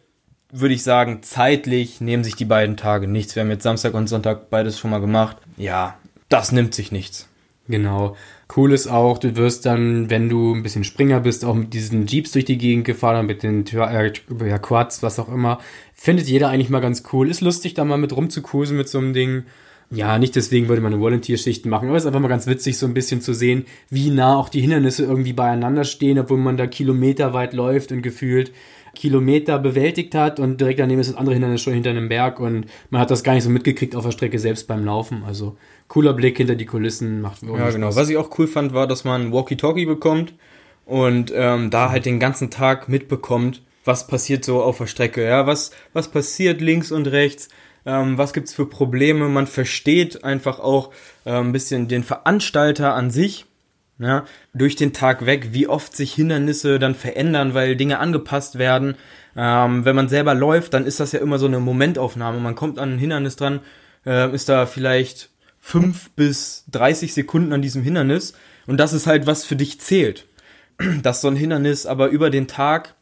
würde 0.50 0.74
ich 0.74 0.82
sagen, 0.82 1.22
zeitlich 1.22 2.00
nehmen 2.00 2.24
sich 2.24 2.34
die 2.34 2.44
beiden 2.44 2.76
Tage 2.76 3.06
nichts. 3.06 3.36
Wir 3.36 3.44
haben 3.44 3.50
jetzt 3.50 3.62
Samstag 3.62 3.94
und 3.94 4.08
Sonntag 4.08 4.50
beides 4.50 4.76
schon 4.76 4.90
mal 4.90 5.00
gemacht. 5.00 5.36
Ja, 5.56 5.94
das 6.28 6.50
nimmt 6.50 6.74
sich 6.74 6.90
nichts. 6.90 7.27
Genau. 7.68 8.16
Cool 8.56 8.72
ist 8.72 8.86
auch, 8.86 9.18
du 9.18 9.36
wirst 9.36 9.66
dann, 9.66 10.08
wenn 10.08 10.30
du 10.30 10.54
ein 10.54 10.62
bisschen 10.62 10.84
Springer 10.84 11.20
bist, 11.20 11.44
auch 11.44 11.54
mit 11.54 11.74
diesen 11.74 12.06
Jeeps 12.06 12.32
durch 12.32 12.46
die 12.46 12.56
Gegend 12.56 12.86
gefahren, 12.86 13.26
mit 13.26 13.42
den 13.42 13.66
äh, 13.66 14.12
ja, 14.46 14.58
Quads, 14.58 15.02
was 15.02 15.18
auch 15.18 15.28
immer. 15.28 15.58
Findet 15.94 16.28
jeder 16.28 16.48
eigentlich 16.48 16.70
mal 16.70 16.80
ganz 16.80 17.02
cool. 17.12 17.28
Ist 17.28 17.42
lustig, 17.42 17.74
da 17.74 17.84
mal 17.84 17.98
mit 17.98 18.16
rumzucruisen 18.16 18.76
mit 18.76 18.88
so 18.88 18.98
einem 18.98 19.12
Ding. 19.12 19.44
Ja, 19.90 20.18
nicht 20.18 20.36
deswegen 20.36 20.68
würde 20.68 20.82
man 20.82 20.92
eine 20.92 21.00
Volunteer-Schichten 21.00 21.70
machen, 21.70 21.88
aber 21.88 21.96
es 21.96 22.02
ist 22.02 22.08
einfach 22.08 22.20
mal 22.20 22.28
ganz 22.28 22.46
witzig, 22.46 22.76
so 22.76 22.84
ein 22.84 22.92
bisschen 22.92 23.22
zu 23.22 23.32
sehen, 23.32 23.64
wie 23.88 24.10
nah 24.10 24.36
auch 24.36 24.50
die 24.50 24.60
Hindernisse 24.60 25.04
irgendwie 25.04 25.32
beieinander 25.32 25.84
stehen, 25.84 26.18
obwohl 26.18 26.36
man 26.36 26.58
da 26.58 26.66
kilometerweit 26.66 27.54
läuft 27.54 27.90
und 27.90 28.02
gefühlt 28.02 28.52
Kilometer 28.94 29.58
bewältigt 29.58 30.14
hat 30.14 30.40
und 30.40 30.60
direkt 30.60 30.80
daneben 30.80 31.00
ist 31.00 31.10
das 31.10 31.16
andere 31.16 31.34
Hindernis 31.34 31.62
schon 31.62 31.72
hinter 31.74 31.90
einem 31.90 32.08
Berg 32.08 32.40
und 32.40 32.66
man 32.90 33.00
hat 33.00 33.10
das 33.10 33.22
gar 33.22 33.34
nicht 33.34 33.44
so 33.44 33.50
mitgekriegt 33.50 33.94
auf 33.96 34.04
der 34.04 34.12
Strecke 34.12 34.38
selbst 34.38 34.66
beim 34.68 34.84
Laufen. 34.84 35.22
Also 35.26 35.56
cooler 35.88 36.12
Blick 36.14 36.36
hinter 36.36 36.54
die 36.54 36.66
Kulissen 36.66 37.20
macht 37.20 37.42
wirklich 37.42 37.60
Ja, 37.60 37.70
genau. 37.70 37.86
Spaß. 37.88 37.96
Was 37.96 38.08
ich 38.10 38.16
auch 38.16 38.30
cool 38.38 38.46
fand, 38.46 38.74
war, 38.74 38.86
dass 38.86 39.04
man 39.04 39.32
Walkie-Talkie 39.32 39.86
bekommt 39.86 40.34
und 40.84 41.32
ähm, 41.34 41.70
da 41.70 41.90
halt 41.90 42.06
den 42.06 42.18
ganzen 42.20 42.50
Tag 42.50 42.88
mitbekommt, 42.88 43.62
was 43.84 44.06
passiert 44.06 44.44
so 44.44 44.62
auf 44.62 44.78
der 44.78 44.86
Strecke. 44.86 45.24
Ja, 45.24 45.46
was, 45.46 45.70
was 45.92 46.08
passiert 46.08 46.60
links 46.60 46.90
und 46.92 47.06
rechts. 47.06 47.48
ähm, 47.86 48.18
was 48.18 48.32
gibt's 48.32 48.52
für 48.52 48.66
Probleme. 48.66 49.28
Man 49.28 49.46
versteht 49.46 50.24
einfach 50.24 50.58
auch 50.60 50.90
äh, 51.24 51.30
ein 51.32 51.52
bisschen 51.52 51.88
den 51.88 52.02
Veranstalter 52.04 52.94
an 52.94 53.10
sich. 53.10 53.46
Ja, 54.00 54.26
durch 54.54 54.76
den 54.76 54.92
Tag 54.92 55.26
weg, 55.26 55.48
wie 55.52 55.66
oft 55.66 55.96
sich 55.96 56.14
Hindernisse 56.14 56.78
dann 56.78 56.94
verändern, 56.94 57.54
weil 57.54 57.74
Dinge 57.74 57.98
angepasst 57.98 58.56
werden. 58.56 58.94
Ähm, 59.36 59.84
wenn 59.84 59.96
man 59.96 60.08
selber 60.08 60.34
läuft, 60.34 60.74
dann 60.74 60.86
ist 60.86 61.00
das 61.00 61.10
ja 61.12 61.18
immer 61.18 61.40
so 61.40 61.46
eine 61.46 61.58
Momentaufnahme. 61.58 62.38
Man 62.38 62.54
kommt 62.54 62.78
an 62.78 62.94
ein 62.94 62.98
Hindernis 62.98 63.34
dran, 63.34 63.60
äh, 64.06 64.32
ist 64.32 64.48
da 64.48 64.66
vielleicht 64.66 65.30
fünf 65.58 66.10
bis 66.10 66.64
dreißig 66.70 67.12
Sekunden 67.12 67.52
an 67.52 67.60
diesem 67.60 67.82
Hindernis 67.82 68.34
und 68.68 68.78
das 68.78 68.92
ist 68.92 69.06
halt 69.08 69.26
was 69.26 69.44
für 69.44 69.56
dich 69.56 69.80
zählt. 69.80 70.26
Dass 71.02 71.20
so 71.20 71.28
ein 71.28 71.36
Hindernis 71.36 71.84
aber 71.84 72.08
über 72.08 72.30
den 72.30 72.46
Tag 72.46 72.94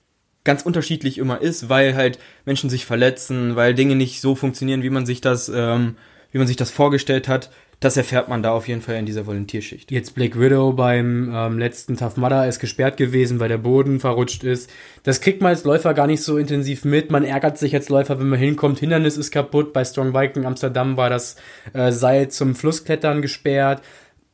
ganz 0.44 0.62
unterschiedlich 0.62 1.18
immer 1.18 1.42
ist, 1.42 1.68
weil 1.68 1.94
halt 1.94 2.18
Menschen 2.46 2.70
sich 2.70 2.86
verletzen, 2.86 3.56
weil 3.56 3.74
Dinge 3.74 3.96
nicht 3.96 4.22
so 4.22 4.34
funktionieren, 4.34 4.82
wie 4.82 4.90
man 4.90 5.04
sich 5.04 5.20
das, 5.20 5.50
ähm, 5.54 5.96
wie 6.32 6.38
man 6.38 6.46
sich 6.46 6.56
das 6.56 6.70
vorgestellt 6.70 7.28
hat. 7.28 7.50
Das 7.80 7.98
erfährt 7.98 8.28
man 8.28 8.42
da 8.42 8.52
auf 8.52 8.68
jeden 8.68 8.80
Fall 8.80 8.94
in 8.94 9.04
dieser 9.04 9.26
Volontärschicht. 9.26 9.92
Jetzt 9.92 10.14
Black 10.14 10.40
Widow 10.40 10.72
beim 10.72 11.30
ähm, 11.34 11.58
letzten 11.58 11.98
Tough 11.98 12.16
Mudder 12.16 12.48
ist 12.48 12.58
gesperrt 12.58 12.96
gewesen, 12.96 13.38
weil 13.38 13.50
der 13.50 13.58
Boden 13.58 14.00
verrutscht 14.00 14.44
ist. 14.44 14.70
Das 15.02 15.20
kriegt 15.20 15.42
man 15.42 15.50
als 15.50 15.64
Läufer 15.64 15.92
gar 15.92 16.06
nicht 16.06 16.22
so 16.22 16.38
intensiv 16.38 16.86
mit. 16.86 17.10
Man 17.10 17.22
ärgert 17.22 17.58
sich 17.58 17.74
als 17.74 17.90
Läufer, 17.90 18.18
wenn 18.18 18.30
man 18.30 18.38
hinkommt. 18.38 18.78
Hindernis 18.78 19.18
ist 19.18 19.30
kaputt. 19.30 19.74
Bei 19.74 19.84
Strong 19.84 20.14
Viking 20.14 20.46
Amsterdam 20.46 20.96
war 20.96 21.10
das 21.10 21.36
äh, 21.74 21.92
Seil 21.92 22.28
zum 22.28 22.54
Flussklettern 22.54 23.20
gesperrt 23.20 23.82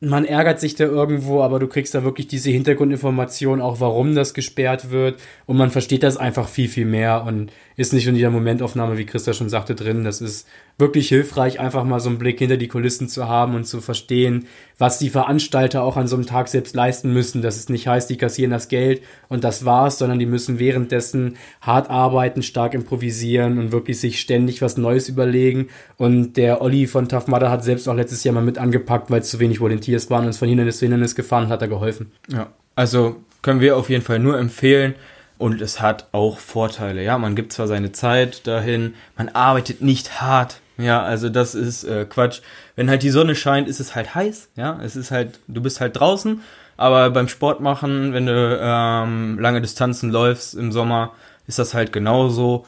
man 0.03 0.25
ärgert 0.25 0.59
sich 0.59 0.75
da 0.75 0.83
irgendwo, 0.83 1.41
aber 1.41 1.59
du 1.59 1.67
kriegst 1.67 1.95
da 1.95 2.03
wirklich 2.03 2.27
diese 2.27 2.49
Hintergrundinformation, 2.49 3.61
auch 3.61 3.79
warum 3.79 4.15
das 4.15 4.33
gesperrt 4.33 4.91
wird. 4.91 5.21
Und 5.45 5.57
man 5.57 5.71
versteht 5.71 6.03
das 6.03 6.17
einfach 6.17 6.47
viel, 6.47 6.67
viel 6.67 6.85
mehr 6.85 7.23
und 7.23 7.51
ist 7.75 7.93
nicht 7.93 8.07
in 8.07 8.15
dieser 8.15 8.29
Momentaufnahme, 8.29 8.97
wie 8.97 9.05
Christa 9.05 9.33
schon 9.33 9.49
sagte, 9.49 9.75
drin. 9.75 10.03
Das 10.03 10.21
ist 10.21 10.47
wirklich 10.77 11.07
hilfreich, 11.09 11.59
einfach 11.59 11.83
mal 11.83 11.99
so 11.99 12.09
einen 12.09 12.17
Blick 12.17 12.39
hinter 12.39 12.57
die 12.57 12.67
Kulissen 12.67 13.07
zu 13.07 13.27
haben 13.27 13.55
und 13.55 13.65
zu 13.65 13.81
verstehen, 13.81 14.47
was 14.77 14.99
die 14.99 15.09
Veranstalter 15.09 15.83
auch 15.83 15.97
an 15.97 16.07
so 16.07 16.15
einem 16.15 16.25
Tag 16.25 16.47
selbst 16.47 16.75
leisten 16.75 17.13
müssen. 17.13 17.41
Dass 17.41 17.57
es 17.57 17.69
nicht 17.69 17.87
heißt, 17.87 18.09
die 18.09 18.17
kassieren 18.17 18.51
das 18.51 18.67
Geld 18.67 19.01
und 19.29 19.43
das 19.43 19.65
war's, 19.65 19.97
sondern 19.97 20.19
die 20.19 20.25
müssen 20.25 20.59
währenddessen 20.59 21.37
hart 21.61 21.89
arbeiten, 21.89 22.43
stark 22.43 22.73
improvisieren 22.73 23.57
und 23.57 23.71
wirklich 23.71 23.99
sich 23.99 24.19
ständig 24.19 24.61
was 24.61 24.77
Neues 24.77 25.09
überlegen. 25.09 25.67
Und 25.97 26.37
der 26.37 26.61
Olli 26.61 26.87
von 26.87 27.09
Tough 27.09 27.27
Mudder 27.27 27.49
hat 27.51 27.63
selbst 27.63 27.87
auch 27.87 27.95
letztes 27.95 28.23
Jahr 28.23 28.35
mal 28.35 28.43
mit 28.43 28.57
angepackt, 28.57 29.09
weil 29.09 29.21
es 29.21 29.29
zu 29.29 29.39
wenig 29.39 29.59
Volunteers 29.59 30.09
waren 30.09 30.25
und 30.25 30.31
ist 30.31 30.37
von 30.37 30.47
Hindernis 30.47 30.77
zu 30.77 30.85
Hindernis 30.85 31.15
gefahren 31.15 31.49
hat 31.49 31.61
er 31.61 31.67
geholfen. 31.67 32.11
Ja, 32.31 32.51
also 32.75 33.17
können 33.41 33.61
wir 33.61 33.77
auf 33.77 33.89
jeden 33.89 34.03
Fall 34.03 34.19
nur 34.19 34.39
empfehlen. 34.39 34.95
Und 35.43 35.59
es 35.59 35.81
hat 35.81 36.07
auch 36.13 36.39
Vorteile. 36.39 37.03
Ja, 37.03 37.17
man 37.17 37.35
gibt 37.35 37.51
zwar 37.51 37.67
seine 37.67 37.91
Zeit 37.91 38.47
dahin, 38.47 38.93
man 39.17 39.27
arbeitet 39.27 39.81
nicht 39.81 40.21
hart, 40.21 40.61
ja, 40.77 41.03
also 41.03 41.27
das 41.27 41.53
ist 41.53 41.83
äh, 41.83 42.05
Quatsch. 42.05 42.39
Wenn 42.77 42.89
halt 42.89 43.03
die 43.03 43.09
Sonne 43.09 43.35
scheint, 43.35 43.67
ist 43.67 43.81
es 43.81 43.93
halt 43.93 44.15
heiß. 44.15 44.51
Ja, 44.55 44.79
es 44.81 44.95
ist 44.95 45.11
halt, 45.11 45.41
du 45.49 45.61
bist 45.61 45.81
halt 45.81 45.99
draußen. 45.99 46.39
Aber 46.77 47.09
beim 47.09 47.27
Sport 47.27 47.59
machen, 47.59 48.13
wenn 48.13 48.25
du 48.25 48.59
ähm, 48.61 49.37
lange 49.37 49.59
Distanzen 49.59 50.11
läufst 50.11 50.55
im 50.55 50.71
Sommer, 50.71 51.11
ist 51.45 51.59
das 51.59 51.73
halt 51.73 51.91
genauso. 51.91 52.65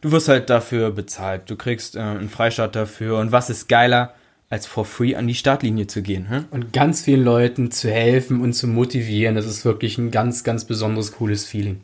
Du 0.00 0.12
wirst 0.12 0.28
halt 0.28 0.48
dafür 0.48 0.92
bezahlt. 0.92 1.50
Du 1.50 1.56
kriegst 1.56 1.96
äh, 1.96 2.02
einen 2.02 2.28
Freistaat 2.28 2.76
dafür. 2.76 3.18
Und 3.18 3.32
was 3.32 3.50
ist 3.50 3.68
geiler, 3.68 4.14
als 4.48 4.64
for 4.68 4.84
free 4.84 5.16
an 5.16 5.26
die 5.26 5.34
Startlinie 5.34 5.88
zu 5.88 6.02
gehen? 6.02 6.30
Hm? 6.30 6.44
Und 6.52 6.72
ganz 6.72 7.02
vielen 7.02 7.24
Leuten 7.24 7.72
zu 7.72 7.90
helfen 7.90 8.40
und 8.42 8.52
zu 8.52 8.68
motivieren, 8.68 9.34
das 9.34 9.46
ist 9.46 9.64
wirklich 9.64 9.98
ein 9.98 10.12
ganz, 10.12 10.44
ganz 10.44 10.66
besonderes, 10.66 11.10
cooles 11.10 11.44
Feeling. 11.44 11.80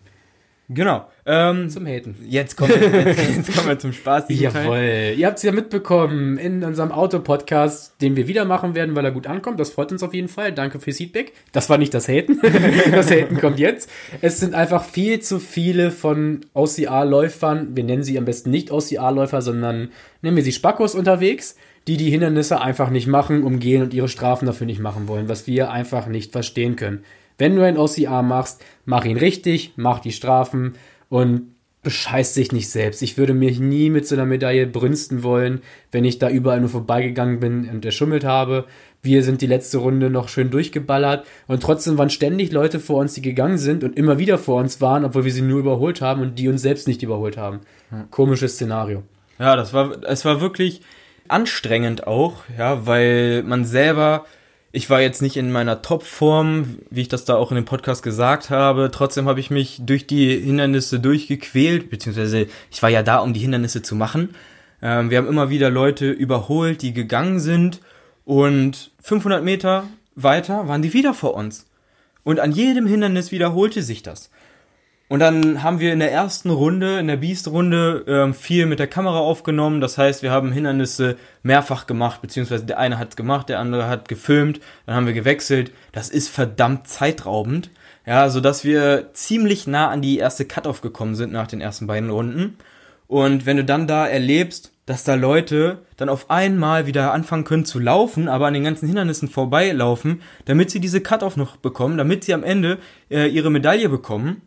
Genau. 0.68 1.06
Ähm, 1.26 1.68
zum 1.68 1.86
Haten. 1.86 2.16
Jetzt 2.28 2.56
kommen 2.56 2.70
wir, 2.70 3.06
jetzt, 3.06 3.36
jetzt 3.36 3.54
kommen 3.54 3.68
wir 3.68 3.78
zum 3.78 3.92
Spaß. 3.92 4.24
Jawohl. 4.28 5.14
Ihr 5.16 5.26
habt 5.26 5.36
es 5.36 5.42
ja 5.42 5.52
mitbekommen 5.52 6.38
in 6.38 6.64
unserem 6.64 6.92
Auto-Podcast, 6.92 8.00
den 8.00 8.16
wir 8.16 8.28
wieder 8.28 8.44
machen 8.44 8.74
werden, 8.74 8.96
weil 8.96 9.04
er 9.04 9.10
gut 9.10 9.26
ankommt. 9.26 9.60
Das 9.60 9.70
freut 9.70 9.92
uns 9.92 10.02
auf 10.02 10.14
jeden 10.14 10.28
Fall. 10.28 10.52
Danke 10.52 10.80
fürs 10.80 10.96
Feedback. 10.96 11.32
Das 11.52 11.68
war 11.68 11.78
nicht 11.78 11.92
das 11.94 12.08
Haten. 12.08 12.40
das 12.92 13.10
Haten 13.10 13.38
kommt 13.38 13.58
jetzt. 13.58 13.90
Es 14.20 14.40
sind 14.40 14.54
einfach 14.54 14.84
viel 14.84 15.20
zu 15.20 15.38
viele 15.38 15.90
von 15.90 16.40
OCR-Läufern. 16.54 17.76
Wir 17.76 17.84
nennen 17.84 18.02
sie 18.02 18.16
am 18.16 18.24
besten 18.24 18.50
nicht 18.50 18.70
OCR-Läufer, 18.70 19.42
sondern 19.42 19.90
nennen 20.22 20.36
wir 20.36 20.44
sie 20.44 20.52
Spackos 20.52 20.94
unterwegs 20.94 21.56
die 21.88 21.96
die 21.96 22.10
Hindernisse 22.10 22.60
einfach 22.60 22.90
nicht 22.90 23.08
machen, 23.08 23.42
umgehen 23.42 23.82
und 23.82 23.92
ihre 23.92 24.08
Strafen 24.08 24.46
dafür 24.46 24.66
nicht 24.66 24.80
machen 24.80 25.08
wollen, 25.08 25.28
was 25.28 25.46
wir 25.46 25.70
einfach 25.70 26.06
nicht 26.06 26.30
verstehen 26.30 26.76
können. 26.76 27.04
Wenn 27.38 27.56
du 27.56 27.64
ein 27.64 27.78
OCR 27.78 28.22
machst, 28.22 28.64
mach 28.84 29.04
ihn 29.04 29.16
richtig, 29.16 29.72
mach 29.76 30.00
die 30.00 30.12
Strafen 30.12 30.74
und 31.08 31.52
bescheiß 31.82 32.34
dich 32.34 32.52
nicht 32.52 32.70
selbst. 32.70 33.02
Ich 33.02 33.18
würde 33.18 33.34
mich 33.34 33.58
nie 33.58 33.90
mit 33.90 34.06
so 34.06 34.14
einer 34.14 34.24
Medaille 34.24 34.66
brünsten 34.66 35.22
wollen, 35.24 35.62
wenn 35.90 36.04
ich 36.04 36.18
da 36.18 36.30
überall 36.30 36.60
nur 36.60 36.68
vorbeigegangen 36.68 37.40
bin 37.40 37.68
und 37.68 37.84
erschummelt 37.84 38.24
habe. 38.24 38.66
Wir 39.02 39.24
sind 39.24 39.40
die 39.40 39.48
letzte 39.48 39.78
Runde 39.78 40.08
noch 40.08 40.28
schön 40.28 40.50
durchgeballert 40.50 41.26
und 41.48 41.60
trotzdem 41.60 41.98
waren 41.98 42.10
ständig 42.10 42.52
Leute 42.52 42.78
vor 42.78 43.00
uns, 43.00 43.14
die 43.14 43.22
gegangen 43.22 43.58
sind 43.58 43.82
und 43.82 43.96
immer 43.96 44.18
wieder 44.18 44.38
vor 44.38 44.60
uns 44.60 44.80
waren, 44.80 45.04
obwohl 45.04 45.24
wir 45.24 45.32
sie 45.32 45.42
nur 45.42 45.58
überholt 45.58 46.00
haben 46.00 46.22
und 46.22 46.38
die 46.38 46.48
uns 46.48 46.62
selbst 46.62 46.86
nicht 46.86 47.02
überholt 47.02 47.36
haben. 47.36 47.60
Komisches 48.10 48.54
Szenario. 48.54 49.02
Ja, 49.40 49.56
das 49.56 49.72
war, 49.72 50.04
es 50.04 50.24
war 50.24 50.40
wirklich 50.40 50.82
anstrengend 51.26 52.06
auch, 52.06 52.44
ja, 52.56 52.86
weil 52.86 53.42
man 53.42 53.64
selber 53.64 54.24
ich 54.72 54.88
war 54.88 55.02
jetzt 55.02 55.20
nicht 55.20 55.36
in 55.36 55.52
meiner 55.52 55.82
Topform, 55.82 56.78
wie 56.90 57.02
ich 57.02 57.08
das 57.08 57.26
da 57.26 57.36
auch 57.36 57.50
in 57.50 57.56
dem 57.56 57.66
Podcast 57.66 58.02
gesagt 58.02 58.48
habe. 58.48 58.90
Trotzdem 58.90 59.28
habe 59.28 59.38
ich 59.38 59.50
mich 59.50 59.82
durch 59.84 60.06
die 60.06 60.40
Hindernisse 60.40 60.98
durchgequält, 60.98 61.90
beziehungsweise 61.90 62.46
ich 62.70 62.82
war 62.82 62.88
ja 62.88 63.02
da, 63.02 63.18
um 63.18 63.34
die 63.34 63.40
Hindernisse 63.40 63.82
zu 63.82 63.94
machen. 63.94 64.34
Ähm, 64.80 65.10
wir 65.10 65.18
haben 65.18 65.28
immer 65.28 65.50
wieder 65.50 65.68
Leute 65.68 66.10
überholt, 66.10 66.80
die 66.80 66.94
gegangen 66.94 67.38
sind 67.38 67.80
und 68.24 68.92
500 69.02 69.44
Meter 69.44 69.84
weiter 70.14 70.66
waren 70.68 70.80
die 70.80 70.94
wieder 70.94 71.12
vor 71.12 71.34
uns. 71.34 71.66
Und 72.24 72.40
an 72.40 72.52
jedem 72.52 72.86
Hindernis 72.86 73.30
wiederholte 73.30 73.82
sich 73.82 74.02
das. 74.02 74.30
Und 75.12 75.18
dann 75.18 75.62
haben 75.62 75.78
wir 75.78 75.92
in 75.92 75.98
der 75.98 76.10
ersten 76.10 76.48
Runde, 76.48 76.98
in 76.98 77.06
der 77.06 77.18
Beast-Runde, 77.18 78.06
ähm, 78.08 78.32
viel 78.32 78.64
mit 78.64 78.78
der 78.78 78.86
Kamera 78.86 79.18
aufgenommen. 79.18 79.82
Das 79.82 79.98
heißt, 79.98 80.22
wir 80.22 80.30
haben 80.30 80.52
Hindernisse 80.52 81.18
mehrfach 81.42 81.86
gemacht, 81.86 82.22
beziehungsweise 82.22 82.64
der 82.64 82.78
eine 82.78 82.96
hat 82.96 83.14
gemacht, 83.14 83.50
der 83.50 83.58
andere 83.58 83.88
hat 83.88 84.08
gefilmt, 84.08 84.60
dann 84.86 84.94
haben 84.94 85.04
wir 85.04 85.12
gewechselt. 85.12 85.70
Das 85.92 86.08
ist 86.08 86.30
verdammt 86.30 86.88
zeitraubend. 86.88 87.68
Ja, 88.06 88.30
so 88.30 88.40
dass 88.40 88.64
wir 88.64 89.10
ziemlich 89.12 89.66
nah 89.66 89.90
an 89.90 90.00
die 90.00 90.16
erste 90.16 90.46
Cut-Off 90.46 90.80
gekommen 90.80 91.14
sind 91.14 91.30
nach 91.30 91.46
den 91.46 91.60
ersten 91.60 91.86
beiden 91.86 92.08
Runden. 92.08 92.56
Und 93.06 93.44
wenn 93.44 93.58
du 93.58 93.64
dann 93.66 93.86
da 93.86 94.06
erlebst, 94.06 94.72
dass 94.86 95.04
da 95.04 95.14
Leute 95.14 95.82
dann 95.98 96.08
auf 96.08 96.30
einmal 96.30 96.86
wieder 96.86 97.12
anfangen 97.12 97.44
können 97.44 97.66
zu 97.66 97.78
laufen, 97.78 98.28
aber 98.30 98.46
an 98.46 98.54
den 98.54 98.64
ganzen 98.64 98.86
Hindernissen 98.86 99.28
vorbeilaufen, 99.28 100.22
damit 100.46 100.70
sie 100.70 100.80
diese 100.80 101.02
Cut-Off 101.02 101.36
noch 101.36 101.56
bekommen, 101.56 101.98
damit 101.98 102.24
sie 102.24 102.32
am 102.32 102.44
Ende 102.44 102.78
äh, 103.10 103.28
ihre 103.28 103.50
Medaille 103.50 103.90
bekommen, 103.90 104.40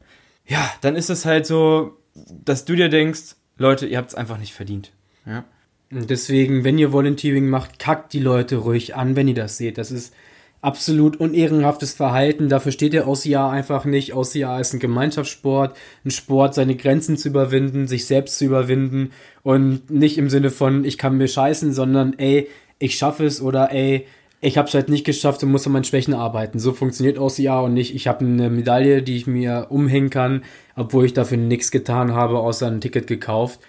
ja, 0.47 0.71
dann 0.81 0.95
ist 0.95 1.09
es 1.09 1.25
halt 1.25 1.45
so, 1.45 1.97
dass 2.13 2.65
du 2.65 2.75
dir 2.75 2.89
denkst, 2.89 3.35
Leute, 3.57 3.87
ihr 3.87 3.97
habt 3.97 4.09
es 4.09 4.15
einfach 4.15 4.37
nicht 4.37 4.53
verdient. 4.53 4.91
Ja. 5.25 5.45
Und 5.91 6.09
deswegen, 6.09 6.63
wenn 6.63 6.77
ihr 6.77 6.91
Volunteering 6.91 7.47
macht, 7.47 7.79
kackt 7.79 8.13
die 8.13 8.19
Leute 8.19 8.57
ruhig 8.57 8.95
an, 8.95 9.15
wenn 9.15 9.27
ihr 9.27 9.35
das 9.35 9.57
seht. 9.57 9.77
Das 9.77 9.91
ist 9.91 10.13
absolut 10.61 11.17
unehrenhaftes 11.17 11.93
Verhalten. 11.93 12.49
Dafür 12.49 12.71
steht 12.71 12.93
der 12.93 13.07
OCA 13.07 13.51
einfach 13.51 13.85
nicht. 13.85 14.15
OCA 14.15 14.59
ist 14.59 14.73
ein 14.73 14.79
Gemeinschaftssport, 14.79 15.77
ein 16.03 16.11
Sport, 16.11 16.55
seine 16.55 16.75
Grenzen 16.75 17.17
zu 17.17 17.29
überwinden, 17.29 17.87
sich 17.87 18.07
selbst 18.07 18.39
zu 18.39 18.45
überwinden 18.45 19.11
und 19.43 19.89
nicht 19.91 20.17
im 20.17 20.29
Sinne 20.29 20.49
von, 20.49 20.83
ich 20.83 20.97
kann 20.97 21.17
mir 21.17 21.27
scheißen, 21.27 21.71
sondern 21.71 22.17
ey, 22.17 22.49
ich 22.79 22.97
schaffe 22.97 23.25
es 23.25 23.41
oder 23.41 23.71
ey, 23.71 24.07
ich 24.42 24.58
habe 24.58 24.68
es 24.68 24.74
halt 24.74 24.89
nicht 24.89 25.06
geschafft 25.06 25.44
und 25.44 25.51
muss 25.51 25.65
an 25.65 25.74
meinen 25.74 25.84
Schwächen 25.84 26.13
arbeiten. 26.13 26.60
So 26.60 26.74
funktioniert 26.74 27.18
OCR 27.18 27.63
und 27.63 27.74
nicht, 27.74 27.96
ich 27.96 28.08
habe 28.08 28.25
eine 28.25 28.50
Medaille, 28.50 29.01
die 29.01 29.18
ich 29.18 29.27
mir 29.27 29.68
umhängen 29.70 30.10
kann, 30.10 30.44
obwohl 30.75 31.06
ich 31.06 31.13
dafür 31.13 31.38
nichts 31.38 31.72
getan 31.72 32.13
habe, 32.13 32.39
außer 32.39 32.68
ein 32.68 32.82
Ticket 32.82 33.08
gekauft. 33.08 33.60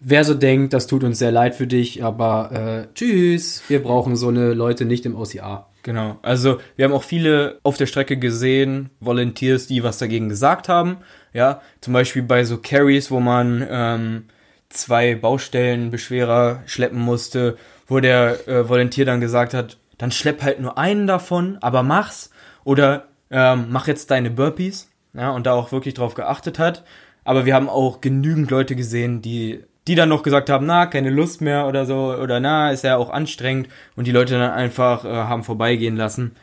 Wer 0.00 0.24
so 0.24 0.34
denkt, 0.34 0.72
das 0.72 0.86
tut 0.86 1.04
uns 1.04 1.18
sehr 1.18 1.32
leid 1.32 1.54
für 1.54 1.66
dich, 1.66 2.04
aber 2.04 2.86
äh, 2.90 2.94
tschüss, 2.94 3.62
wir 3.68 3.82
brauchen 3.82 4.16
so 4.16 4.28
eine 4.28 4.52
Leute 4.52 4.84
nicht 4.84 5.06
im 5.06 5.16
OCR. 5.16 5.66
Genau, 5.82 6.18
also 6.22 6.58
wir 6.76 6.86
haben 6.86 6.92
auch 6.92 7.02
viele 7.02 7.60
auf 7.62 7.76
der 7.76 7.86
Strecke 7.86 8.16
gesehen, 8.16 8.90
Volunteers, 9.00 9.66
die 9.66 9.82
was 9.82 9.98
dagegen 9.98 10.28
gesagt 10.28 10.68
haben. 10.68 10.98
Ja, 11.32 11.60
zum 11.80 11.92
Beispiel 11.92 12.22
bei 12.22 12.44
so 12.44 12.58
Carries, 12.58 13.10
wo 13.10 13.20
man 13.20 13.66
ähm, 13.68 14.24
zwei 14.68 15.14
Baustellenbeschwerer 15.14 16.62
schleppen 16.66 16.98
musste, 16.98 17.56
wo 17.86 18.00
der 18.00 18.48
äh, 18.48 18.68
Volunteer 18.68 19.04
dann 19.04 19.20
gesagt 19.20 19.54
hat, 19.54 19.78
dann 19.98 20.10
schlepp 20.10 20.42
halt 20.42 20.60
nur 20.60 20.78
einen 20.78 21.06
davon, 21.06 21.58
aber 21.60 21.82
mach's. 21.82 22.30
Oder 22.64 23.08
ähm, 23.30 23.66
mach 23.70 23.86
jetzt 23.86 24.10
deine 24.10 24.30
Burpees. 24.30 24.90
Ja, 25.12 25.30
und 25.30 25.46
da 25.46 25.52
auch 25.52 25.70
wirklich 25.72 25.94
drauf 25.94 26.14
geachtet 26.14 26.58
hat. 26.58 26.84
Aber 27.24 27.46
wir 27.46 27.54
haben 27.54 27.68
auch 27.68 28.00
genügend 28.00 28.50
Leute 28.50 28.76
gesehen, 28.76 29.22
die, 29.22 29.64
die 29.86 29.94
dann 29.94 30.08
noch 30.08 30.22
gesagt 30.22 30.50
haben, 30.50 30.66
na, 30.66 30.86
keine 30.86 31.10
Lust 31.10 31.40
mehr 31.40 31.66
oder 31.66 31.86
so, 31.86 32.14
oder 32.14 32.40
na, 32.40 32.70
ist 32.70 32.84
ja 32.84 32.96
auch 32.96 33.10
anstrengend. 33.10 33.68
Und 33.96 34.06
die 34.06 34.12
Leute 34.12 34.38
dann 34.38 34.50
einfach 34.50 35.04
äh, 35.04 35.08
haben 35.08 35.44
vorbeigehen 35.44 35.96
lassen. 35.96 36.34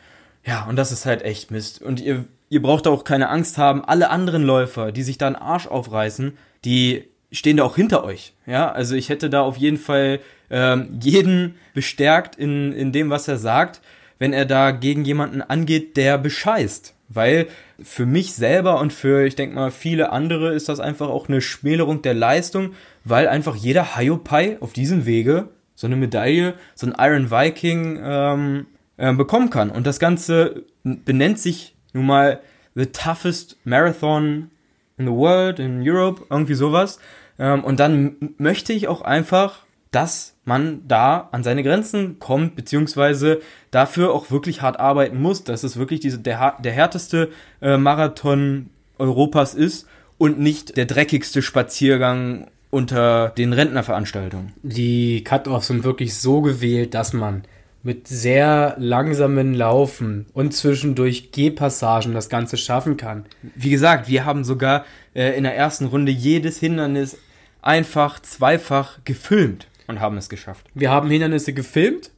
Ja, 0.44 0.64
und 0.64 0.76
das 0.76 0.90
ist 0.90 1.06
halt 1.06 1.22
echt 1.22 1.50
Mist. 1.50 1.82
Und 1.82 2.00
ihr, 2.00 2.24
ihr 2.48 2.62
braucht 2.62 2.86
auch 2.86 3.04
keine 3.04 3.28
Angst 3.28 3.58
haben. 3.58 3.84
Alle 3.84 4.10
anderen 4.10 4.42
Läufer, 4.42 4.90
die 4.90 5.02
sich 5.02 5.18
da 5.18 5.26
einen 5.26 5.36
Arsch 5.36 5.66
aufreißen, 5.66 6.36
die 6.64 7.11
stehen 7.32 7.56
da 7.56 7.64
auch 7.64 7.76
hinter 7.76 8.04
euch. 8.04 8.34
Ja, 8.46 8.70
also 8.70 8.94
ich 8.94 9.08
hätte 9.08 9.30
da 9.30 9.42
auf 9.42 9.56
jeden 9.56 9.78
Fall 9.78 10.20
ähm, 10.50 10.98
jeden 11.00 11.56
bestärkt 11.74 12.36
in, 12.36 12.72
in 12.72 12.92
dem, 12.92 13.10
was 13.10 13.26
er 13.26 13.38
sagt, 13.38 13.80
wenn 14.18 14.32
er 14.32 14.44
da 14.44 14.70
gegen 14.70 15.04
jemanden 15.04 15.42
angeht, 15.42 15.96
der 15.96 16.18
bescheißt. 16.18 16.94
Weil 17.08 17.48
für 17.82 18.06
mich 18.06 18.34
selber 18.34 18.80
und 18.80 18.92
für, 18.92 19.26
ich 19.26 19.34
denke 19.34 19.54
mal, 19.54 19.70
viele 19.70 20.12
andere 20.12 20.54
ist 20.54 20.68
das 20.68 20.80
einfach 20.80 21.08
auch 21.08 21.28
eine 21.28 21.40
Schmälerung 21.40 22.02
der 22.02 22.14
Leistung, 22.14 22.74
weil 23.04 23.28
einfach 23.28 23.56
jeder 23.56 23.96
Hiopai 23.96 24.58
auf 24.60 24.72
diesem 24.72 25.04
Wege 25.04 25.48
so 25.74 25.86
eine 25.86 25.96
Medaille, 25.96 26.54
so 26.74 26.86
ein 26.86 26.94
Iron 26.98 27.30
Viking 27.30 28.00
ähm, 28.02 28.66
äh, 28.96 29.12
bekommen 29.12 29.50
kann. 29.50 29.70
Und 29.70 29.86
das 29.86 29.98
Ganze 29.98 30.64
benennt 30.84 31.38
sich 31.38 31.74
nun 31.92 32.06
mal 32.06 32.40
The 32.74 32.86
Toughest 32.86 33.56
Marathon 33.64 34.50
in 34.96 35.06
the 35.06 35.12
World, 35.12 35.58
in 35.58 35.82
Europe, 35.82 36.24
irgendwie 36.30 36.54
sowas. 36.54 36.98
Ähm, 37.42 37.64
und 37.64 37.80
dann 37.80 38.34
möchte 38.38 38.72
ich 38.72 38.86
auch 38.86 39.02
einfach, 39.02 39.64
dass 39.90 40.36
man 40.44 40.86
da 40.86 41.28
an 41.32 41.42
seine 41.42 41.62
Grenzen 41.62 42.18
kommt, 42.20 42.54
beziehungsweise 42.54 43.40
dafür 43.70 44.14
auch 44.14 44.30
wirklich 44.30 44.62
hart 44.62 44.78
arbeiten 44.78 45.20
muss, 45.20 45.44
dass 45.44 45.64
es 45.64 45.76
wirklich 45.76 46.00
diese, 46.00 46.18
der, 46.18 46.56
der 46.62 46.72
härteste 46.72 47.30
äh, 47.60 47.76
Marathon 47.76 48.70
Europas 48.98 49.54
ist 49.54 49.88
und 50.18 50.38
nicht 50.38 50.76
der 50.76 50.86
dreckigste 50.86 51.42
Spaziergang 51.42 52.46
unter 52.70 53.30
den 53.30 53.52
Rentnerveranstaltungen. 53.52 54.52
Die 54.62 55.24
Cut-Offs 55.24 55.66
sind 55.66 55.84
wirklich 55.84 56.14
so 56.14 56.40
gewählt, 56.40 56.94
dass 56.94 57.12
man 57.12 57.42
mit 57.82 58.06
sehr 58.06 58.76
langsamen 58.78 59.52
Laufen 59.52 60.26
und 60.32 60.54
zwischendurch 60.54 61.32
Gehpassagen 61.32 62.14
das 62.14 62.28
Ganze 62.28 62.56
schaffen 62.56 62.96
kann. 62.96 63.24
Wie 63.56 63.70
gesagt, 63.70 64.08
wir 64.08 64.24
haben 64.24 64.44
sogar 64.44 64.84
äh, 65.14 65.36
in 65.36 65.42
der 65.42 65.56
ersten 65.56 65.86
Runde 65.86 66.12
jedes 66.12 66.60
Hindernis 66.60 67.18
einfach 67.62 68.20
zweifach 68.20 68.98
gefilmt 69.04 69.68
und 69.86 70.00
haben 70.00 70.16
es 70.16 70.28
geschafft. 70.28 70.66
Wir 70.74 70.90
haben 70.90 71.08
Hindernisse 71.08 71.52
gefilmt, 71.52 72.10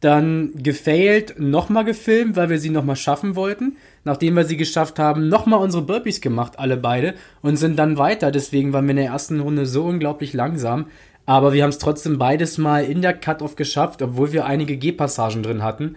dann 0.00 0.52
gefailt, 0.54 1.40
nochmal 1.40 1.84
gefilmt, 1.84 2.36
weil 2.36 2.50
wir 2.50 2.58
sie 2.60 2.70
nochmal 2.70 2.96
schaffen 2.96 3.34
wollten. 3.34 3.76
Nachdem 4.04 4.36
wir 4.36 4.44
sie 4.44 4.56
geschafft 4.56 4.98
haben, 4.98 5.28
nochmal 5.28 5.60
unsere 5.60 5.82
Burpees 5.82 6.20
gemacht, 6.20 6.58
alle 6.58 6.76
beide, 6.76 7.14
und 7.42 7.56
sind 7.56 7.78
dann 7.78 7.98
weiter. 7.98 8.30
Deswegen 8.30 8.72
waren 8.72 8.86
wir 8.86 8.90
in 8.90 8.98
der 8.98 9.06
ersten 9.06 9.40
Runde 9.40 9.66
so 9.66 9.84
unglaublich 9.84 10.34
langsam. 10.34 10.86
Aber 11.26 11.52
wir 11.52 11.62
haben 11.62 11.70
es 11.70 11.78
trotzdem 11.78 12.18
beides 12.18 12.58
mal 12.58 12.84
in 12.84 13.02
der 13.02 13.12
Cut-Off 13.12 13.56
geschafft, 13.56 14.00
obwohl 14.00 14.32
wir 14.32 14.46
einige 14.46 14.76
Gehpassagen 14.78 15.42
drin 15.42 15.62
hatten. 15.62 15.96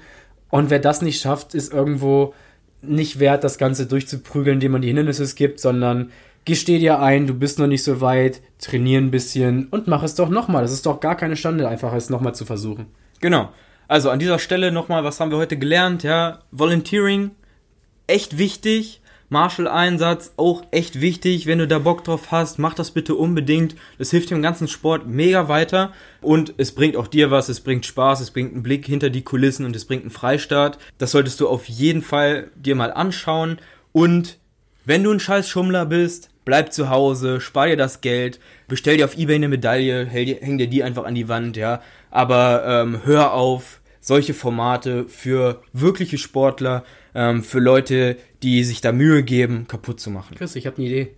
Und 0.50 0.70
wer 0.70 0.80
das 0.80 1.02
nicht 1.02 1.22
schafft, 1.22 1.54
ist 1.54 1.72
irgendwo 1.72 2.34
nicht 2.82 3.20
wert, 3.20 3.44
das 3.44 3.58
Ganze 3.58 3.86
durchzuprügeln, 3.86 4.56
indem 4.56 4.74
man 4.74 4.82
die 4.82 4.90
Hindernisse 4.90 5.34
gibt, 5.36 5.60
sondern 5.60 6.12
gesteh 6.46 6.80
dir 6.80 7.00
ein, 7.00 7.28
du 7.28 7.34
bist 7.34 7.60
noch 7.60 7.68
nicht 7.68 7.84
so 7.84 8.02
weit, 8.02 8.42
trainier 8.60 9.00
ein 9.00 9.12
bisschen 9.12 9.68
und 9.70 9.88
mach 9.88 10.04
es 10.04 10.16
doch 10.16 10.30
nochmal. 10.30 10.64
Das 10.64 10.72
ist 10.72 10.86
doch 10.86 11.00
gar 11.00 11.16
keine 11.16 11.36
Stande, 11.36 11.68
einfach 11.68 11.94
es 11.94 12.10
nochmal 12.10 12.36
zu 12.36 12.46
versuchen. 12.46 12.88
Genau. 13.20 13.50
Also 13.88 14.10
an 14.10 14.20
dieser 14.20 14.40
Stelle 14.40 14.72
nochmal, 14.72 15.04
was 15.04 15.20
haben 15.20 15.32
wir 15.32 15.38
heute 15.38 15.58
gelernt? 15.58 16.04
Ja, 16.04 16.40
Volunteering, 16.52 17.32
echt 18.08 18.38
wichtig. 18.38 19.02
Marshall-Einsatz, 19.32 20.34
auch 20.36 20.64
echt 20.72 21.00
wichtig. 21.00 21.46
Wenn 21.48 21.60
du 21.60 21.68
da 21.68 21.80
Bock 21.80 22.04
drauf 22.04 22.32
hast, 22.32 22.60
mach 22.60 22.74
das 22.74 22.92
bitte 22.92 23.16
unbedingt. 23.16 23.76
Das 23.98 24.12
hilft 24.12 24.30
dem 24.30 24.42
ganzen 24.42 24.68
Sport 24.68 25.08
mega 25.08 25.48
weiter. 25.48 25.94
Und 26.20 26.54
es 26.58 26.76
bringt 26.76 26.98
auch 26.98 27.08
dir 27.08 27.32
was, 27.32 27.48
es 27.48 27.62
bringt 27.62 27.86
Spaß, 27.86 28.20
es 28.20 28.32
bringt 28.32 28.54
einen 28.54 28.62
Blick 28.62 28.86
hinter 28.86 29.10
die 29.10 29.24
Kulissen 29.24 29.66
und 29.66 29.74
es 29.74 29.86
bringt 29.86 30.04
einen 30.04 30.12
Freistaat. 30.12 30.80
Das 30.98 31.12
solltest 31.12 31.40
du 31.40 31.48
auf 31.48 31.70
jeden 31.70 32.02
Fall 32.02 32.50
dir 32.58 32.76
mal 32.76 32.92
anschauen. 32.92 33.60
Und 33.94 34.38
wenn 34.84 35.04
du 35.04 35.12
ein 35.12 35.22
scheiß 35.22 35.48
Schummler 35.48 35.86
bist, 35.86 36.31
bleib 36.46 36.74
zu 36.74 36.90
Hause, 36.90 37.42
spar 37.42 37.68
dir 37.68 37.78
das 37.78 38.02
Geld, 38.02 38.40
bestell 38.68 38.98
dir 38.98 39.06
auf 39.06 39.18
Ebay 39.18 39.36
eine 39.36 39.48
Medaille, 39.48 40.06
häng 40.06 40.58
dir 40.58 40.68
die 40.68 40.84
einfach 40.84 41.06
an 41.06 41.16
die 41.16 41.28
Wand, 41.28 41.58
ja. 41.58 41.82
Aber 42.10 42.64
ähm, 42.66 43.02
hör 43.06 43.34
auf, 43.34 43.82
solche 44.02 44.34
Formate 44.34 45.06
für 45.08 45.62
wirkliche 45.74 46.18
Sportler, 46.18 46.84
ähm, 47.14 47.44
für 47.44 47.60
Leute, 47.60 48.18
die 48.44 48.64
sich 48.64 48.82
da 48.82 48.92
Mühe 48.92 49.24
geben, 49.24 49.68
kaputt 49.68 50.00
zu 50.00 50.10
machen. 50.10 50.36
Chris, 50.36 50.56
ich 50.56 50.66
habe 50.66 50.78
eine 50.78 50.88
Idee. 50.88 51.16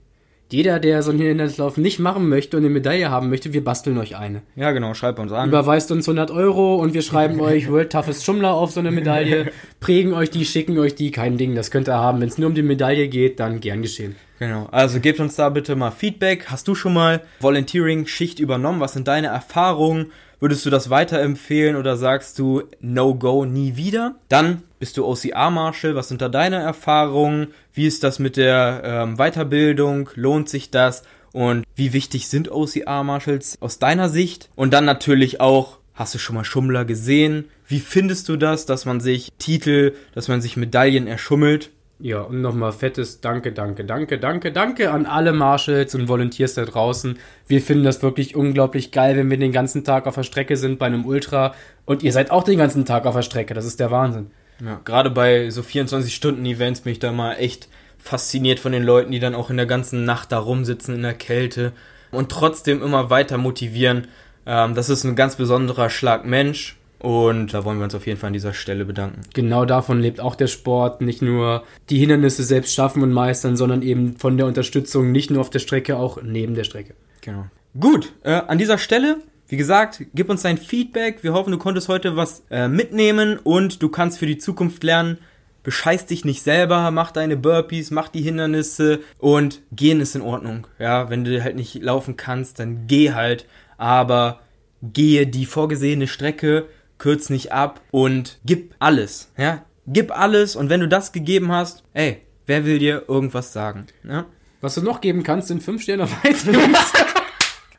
Jeder, 0.53 0.79
der 0.79 1.01
so 1.01 1.09
einen 1.09 1.19
Hindernislauf 1.19 1.77
nicht 1.77 1.97
machen 1.97 2.29
möchte 2.29 2.57
und 2.57 2.63
eine 2.63 2.71
Medaille 2.71 3.09
haben 3.09 3.31
möchte, 3.31 3.53
wir 3.53 3.63
basteln 3.63 3.97
euch 3.97 4.17
eine. 4.17 4.43
Ja, 4.55 4.69
genau, 4.69 4.93
schreibt 4.93 5.17
uns 5.17 5.31
an. 5.31 5.49
Überweist 5.49 5.91
uns 5.91 6.07
100 6.07 6.29
Euro 6.29 6.75
und 6.75 6.93
wir 6.93 7.01
schreiben 7.01 7.41
euch 7.41 7.71
World 7.71 7.91
Toughest 7.91 8.23
Schummler 8.23 8.53
auf 8.53 8.69
so 8.69 8.79
eine 8.79 8.91
Medaille, 8.91 9.51
prägen 9.79 10.13
euch 10.13 10.29
die, 10.29 10.45
schicken 10.45 10.77
euch 10.77 10.93
die, 10.93 11.09
kein 11.09 11.39
Ding, 11.39 11.55
das 11.55 11.71
könnt 11.71 11.89
ihr 11.89 11.95
haben. 11.95 12.21
Wenn 12.21 12.27
es 12.27 12.37
nur 12.37 12.49
um 12.49 12.53
die 12.53 12.61
Medaille 12.61 13.07
geht, 13.07 13.39
dann 13.39 13.61
gern 13.61 13.81
geschehen. 13.81 14.15
Genau, 14.37 14.67
also 14.69 14.99
gebt 14.99 15.19
uns 15.19 15.35
da 15.35 15.49
bitte 15.49 15.75
mal 15.75 15.89
Feedback. 15.89 16.45
Hast 16.51 16.67
du 16.67 16.75
schon 16.75 16.93
mal 16.93 17.21
Volunteering-Schicht 17.39 18.39
übernommen? 18.39 18.79
Was 18.79 18.93
sind 18.93 19.07
deine 19.07 19.29
Erfahrungen? 19.29 20.11
Würdest 20.43 20.65
du 20.65 20.69
das 20.69 20.89
weiterempfehlen 20.89 21.77
oder 21.77 21.95
sagst 21.95 22.37
du 22.37 22.63
No 22.81 23.15
Go 23.15 23.45
nie 23.45 23.77
wieder? 23.77 24.15
Dann 24.27 24.63
bist 24.77 24.97
du 24.97 25.05
OCR-Marshal. 25.05 25.95
Was 25.95 26.09
sind 26.09 26.21
da 26.21 26.27
deine 26.27 26.57
Erfahrungen? 26.57 27.53
Wie 27.73 27.87
ist 27.87 28.03
das 28.03 28.19
mit 28.19 28.35
der 28.35 28.81
ähm, 28.83 29.15
Weiterbildung? 29.15 30.09
Lohnt 30.15 30.49
sich 30.49 30.69
das? 30.69 31.03
Und 31.31 31.63
wie 31.75 31.93
wichtig 31.93 32.27
sind 32.27 32.51
OCR-Marshals 32.51 33.55
aus 33.61 33.79
deiner 33.79 34.09
Sicht? 34.09 34.49
Und 34.57 34.73
dann 34.73 34.83
natürlich 34.83 35.39
auch, 35.39 35.79
hast 35.93 36.13
du 36.13 36.19
schon 36.19 36.35
mal 36.35 36.43
Schummler 36.43 36.83
gesehen? 36.83 37.45
Wie 37.65 37.79
findest 37.79 38.27
du 38.27 38.35
das, 38.35 38.65
dass 38.65 38.83
man 38.83 38.99
sich 38.99 39.31
Titel, 39.37 39.93
dass 40.13 40.27
man 40.27 40.41
sich 40.41 40.57
Medaillen 40.57 41.07
erschummelt? 41.07 41.69
Ja, 41.99 42.21
und 42.21 42.41
nochmal 42.41 42.73
fettes 42.73 43.21
Danke, 43.21 43.51
danke, 43.51 43.85
danke, 43.85 44.19
danke, 44.19 44.51
danke 44.51 44.91
an 44.91 45.05
alle 45.05 45.31
Marshals 45.31 45.95
und 45.95 46.07
Volunteers 46.07 46.55
da 46.55 46.65
draußen. 46.65 47.17
Wir 47.47 47.61
finden 47.61 47.83
das 47.83 48.01
wirklich 48.01 48.35
unglaublich 48.35 48.91
geil, 48.91 49.15
wenn 49.15 49.29
wir 49.29 49.37
den 49.37 49.51
ganzen 49.51 49.83
Tag 49.83 50.07
auf 50.07 50.15
der 50.15 50.23
Strecke 50.23 50.57
sind 50.57 50.79
bei 50.79 50.87
einem 50.87 51.05
Ultra. 51.05 51.53
Und 51.85 52.03
ihr 52.03 52.11
seid 52.11 52.31
auch 52.31 52.43
den 52.43 52.57
ganzen 52.57 52.85
Tag 52.85 53.05
auf 53.05 53.15
der 53.15 53.21
Strecke. 53.21 53.53
Das 53.53 53.65
ist 53.65 53.79
der 53.79 53.91
Wahnsinn. 53.91 54.31
Ja, 54.63 54.81
gerade 54.83 55.11
bei 55.11 55.49
so 55.49 55.61
24-Stunden-Events 55.61 56.81
bin 56.81 56.93
ich 56.93 56.99
da 56.99 57.11
mal 57.11 57.35
echt 57.35 57.69
fasziniert 57.97 58.59
von 58.59 58.71
den 58.71 58.83
Leuten, 58.83 59.11
die 59.11 59.19
dann 59.19 59.35
auch 59.35 59.49
in 59.49 59.57
der 59.57 59.65
ganzen 59.65 60.03
Nacht 60.03 60.31
da 60.31 60.39
rumsitzen 60.39 60.95
in 60.95 61.03
der 61.03 61.13
Kälte 61.13 61.71
und 62.11 62.29
trotzdem 62.29 62.81
immer 62.81 63.09
weiter 63.09 63.37
motivieren. 63.37 64.07
Ähm, 64.45 64.75
das 64.75 64.89
ist 64.89 65.03
ein 65.03 65.15
ganz 65.15 65.37
besonderer 65.37 65.89
Schlag 65.89 66.25
Mensch 66.25 66.77
und 67.03 67.53
da 67.53 67.65
wollen 67.65 67.79
wir 67.79 67.83
uns 67.83 67.95
auf 67.95 68.07
jeden 68.07 68.17
Fall 68.17 68.27
an 68.27 68.33
dieser 68.33 68.53
Stelle 68.53 68.85
bedanken. 68.85 69.23
Genau 69.33 69.65
davon 69.65 69.99
lebt 69.99 70.21
auch 70.21 70.35
der 70.35 70.47
Sport. 70.47 71.01
Nicht 71.01 71.21
nur 71.21 71.63
die 71.89 71.99
Hindernisse 71.99 72.43
selbst 72.43 72.73
schaffen 72.73 73.03
und 73.03 73.11
meistern, 73.11 73.57
sondern 73.57 73.81
eben 73.81 74.15
von 74.15 74.37
der 74.37 74.45
Unterstützung 74.45 75.11
nicht 75.11 75.29
nur 75.29 75.41
auf 75.41 75.49
der 75.49 75.59
Strecke, 75.59 75.97
auch 75.97 76.21
neben 76.23 76.55
der 76.55 76.63
Strecke. 76.63 76.93
Genau. 77.19 77.47
Gut, 77.77 78.13
äh, 78.23 78.31
an 78.47 78.57
dieser 78.57 78.77
Stelle, 78.77 79.17
wie 79.49 79.57
gesagt, 79.57 80.05
gib 80.15 80.29
uns 80.29 80.43
dein 80.43 80.57
Feedback. 80.57 81.25
Wir 81.25 81.33
hoffen, 81.33 81.51
du 81.51 81.57
konntest 81.57 81.89
heute 81.89 82.15
was 82.15 82.45
äh, 82.49 82.69
mitnehmen 82.69 83.37
und 83.37 83.83
du 83.83 83.89
kannst 83.89 84.17
für 84.17 84.25
die 84.25 84.37
Zukunft 84.37 84.81
lernen. 84.81 85.17
Bescheiß 85.63 86.05
dich 86.05 86.23
nicht 86.23 86.41
selber, 86.41 86.89
mach 86.91 87.11
deine 87.11 87.35
Burpees, 87.35 87.91
mach 87.91 88.07
die 88.07 88.21
Hindernisse 88.21 89.01
und 89.17 89.59
gehen 89.73 89.99
ist 89.99 90.15
in 90.15 90.21
Ordnung. 90.21 90.67
Ja, 90.79 91.09
wenn 91.09 91.25
du 91.25 91.43
halt 91.43 91.57
nicht 91.57 91.83
laufen 91.83 92.15
kannst, 92.15 92.59
dann 92.59 92.87
geh 92.87 93.11
halt. 93.11 93.45
Aber 93.77 94.39
gehe 94.81 95.27
die 95.27 95.45
vorgesehene 95.45 96.07
Strecke 96.07 96.67
kürz 97.03 97.29
nicht 97.29 97.51
ab 97.51 97.81
und 97.91 98.39
gib 98.45 98.75
alles, 98.79 99.29
ja? 99.37 99.65
Gib 99.87 100.17
alles 100.17 100.55
und 100.55 100.69
wenn 100.69 100.79
du 100.79 100.87
das 100.87 101.11
gegeben 101.11 101.51
hast, 101.51 101.83
ey, 101.93 102.21
wer 102.45 102.65
will 102.65 102.79
dir 102.79 103.03
irgendwas 103.09 103.51
sagen, 103.51 103.87
ja? 104.07 104.25
Was 104.61 104.75
du 104.75 104.81
noch 104.81 105.01
geben 105.01 105.21
kannst, 105.23 105.49
sind 105.49 105.61
fünf 105.61 105.81
Sterne 105.83 106.03
auf 106.03 106.15
iTunes. 106.23 106.93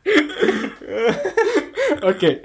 okay. 2.02 2.42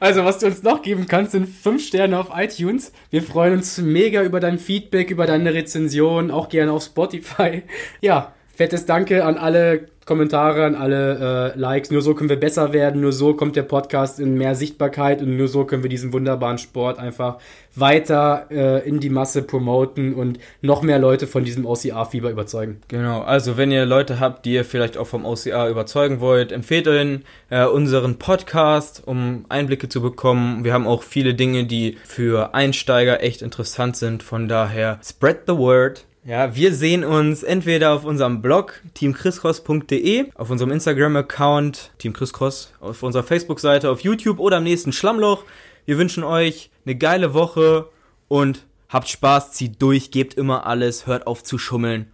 Also, 0.00 0.24
was 0.24 0.38
du 0.38 0.46
uns 0.46 0.62
noch 0.62 0.80
geben 0.80 1.06
kannst, 1.06 1.32
sind 1.32 1.46
fünf 1.46 1.86
Sterne 1.86 2.18
auf 2.18 2.30
iTunes. 2.34 2.92
Wir 3.10 3.22
freuen 3.22 3.52
uns 3.52 3.76
mega 3.76 4.22
über 4.22 4.40
dein 4.40 4.58
Feedback, 4.58 5.10
über 5.10 5.26
deine 5.26 5.52
Rezension, 5.52 6.30
auch 6.30 6.48
gerne 6.48 6.72
auf 6.72 6.84
Spotify. 6.84 7.64
Ja, 8.00 8.32
fettes 8.54 8.86
Danke 8.86 9.24
an 9.24 9.36
alle 9.36 9.86
Kommentare, 10.04 10.64
an 10.64 10.74
alle 10.74 11.52
äh, 11.54 11.58
Likes. 11.58 11.90
Nur 11.90 12.02
so 12.02 12.14
können 12.14 12.28
wir 12.28 12.40
besser 12.40 12.72
werden, 12.72 13.00
nur 13.00 13.12
so 13.12 13.34
kommt 13.34 13.54
der 13.54 13.62
Podcast 13.62 14.18
in 14.18 14.34
mehr 14.36 14.54
Sichtbarkeit 14.54 15.22
und 15.22 15.36
nur 15.36 15.46
so 15.48 15.64
können 15.64 15.82
wir 15.82 15.90
diesen 15.90 16.12
wunderbaren 16.12 16.58
Sport 16.58 16.98
einfach 16.98 17.38
weiter 17.74 18.46
äh, 18.50 18.86
in 18.86 18.98
die 18.98 19.10
Masse 19.10 19.42
promoten 19.42 20.14
und 20.14 20.38
noch 20.60 20.82
mehr 20.82 20.98
Leute 20.98 21.26
von 21.26 21.44
diesem 21.44 21.66
OCR-Fieber 21.66 22.30
überzeugen. 22.30 22.80
Genau, 22.88 23.22
also 23.22 23.56
wenn 23.56 23.70
ihr 23.70 23.86
Leute 23.86 24.18
habt, 24.18 24.44
die 24.44 24.54
ihr 24.54 24.64
vielleicht 24.64 24.98
auch 24.98 25.06
vom 25.06 25.24
OCR 25.24 25.68
überzeugen 25.68 26.20
wollt, 26.20 26.50
empfehlt 26.50 26.86
ihnen 26.86 27.24
äh, 27.50 27.64
unseren 27.64 28.18
Podcast, 28.18 29.02
um 29.06 29.44
Einblicke 29.48 29.88
zu 29.88 30.02
bekommen. 30.02 30.64
Wir 30.64 30.72
haben 30.72 30.86
auch 30.86 31.04
viele 31.04 31.34
Dinge, 31.34 31.64
die 31.64 31.96
für 32.04 32.54
Einsteiger 32.54 33.22
echt 33.22 33.40
interessant 33.40 33.96
sind. 33.96 34.22
Von 34.22 34.48
daher, 34.48 34.98
spread 35.02 35.42
the 35.46 35.56
word. 35.56 36.04
Ja, 36.24 36.54
wir 36.54 36.72
sehen 36.72 37.02
uns 37.02 37.42
entweder 37.42 37.92
auf 37.92 38.04
unserem 38.04 38.42
Blog 38.42 38.80
teamchriscross.de, 38.94 40.30
auf 40.36 40.50
unserem 40.50 40.70
Instagram-Account 40.70 41.90
teamchriscross, 41.98 42.72
auf 42.78 43.02
unserer 43.02 43.24
Facebook-Seite, 43.24 43.90
auf 43.90 44.02
YouTube 44.02 44.38
oder 44.38 44.58
am 44.58 44.62
nächsten 44.62 44.92
Schlammloch. 44.92 45.42
Wir 45.84 45.98
wünschen 45.98 46.22
euch 46.22 46.70
eine 46.86 46.94
geile 46.94 47.34
Woche 47.34 47.88
und 48.28 48.66
habt 48.88 49.08
Spaß, 49.08 49.50
zieht 49.50 49.82
durch, 49.82 50.12
gebt 50.12 50.34
immer 50.34 50.64
alles, 50.64 51.08
hört 51.08 51.26
auf 51.26 51.42
zu 51.42 51.58
schummeln. 51.58 52.12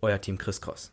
Euer 0.00 0.18
Team 0.18 0.38
Chris 0.38 0.62
Cross. 0.62 0.90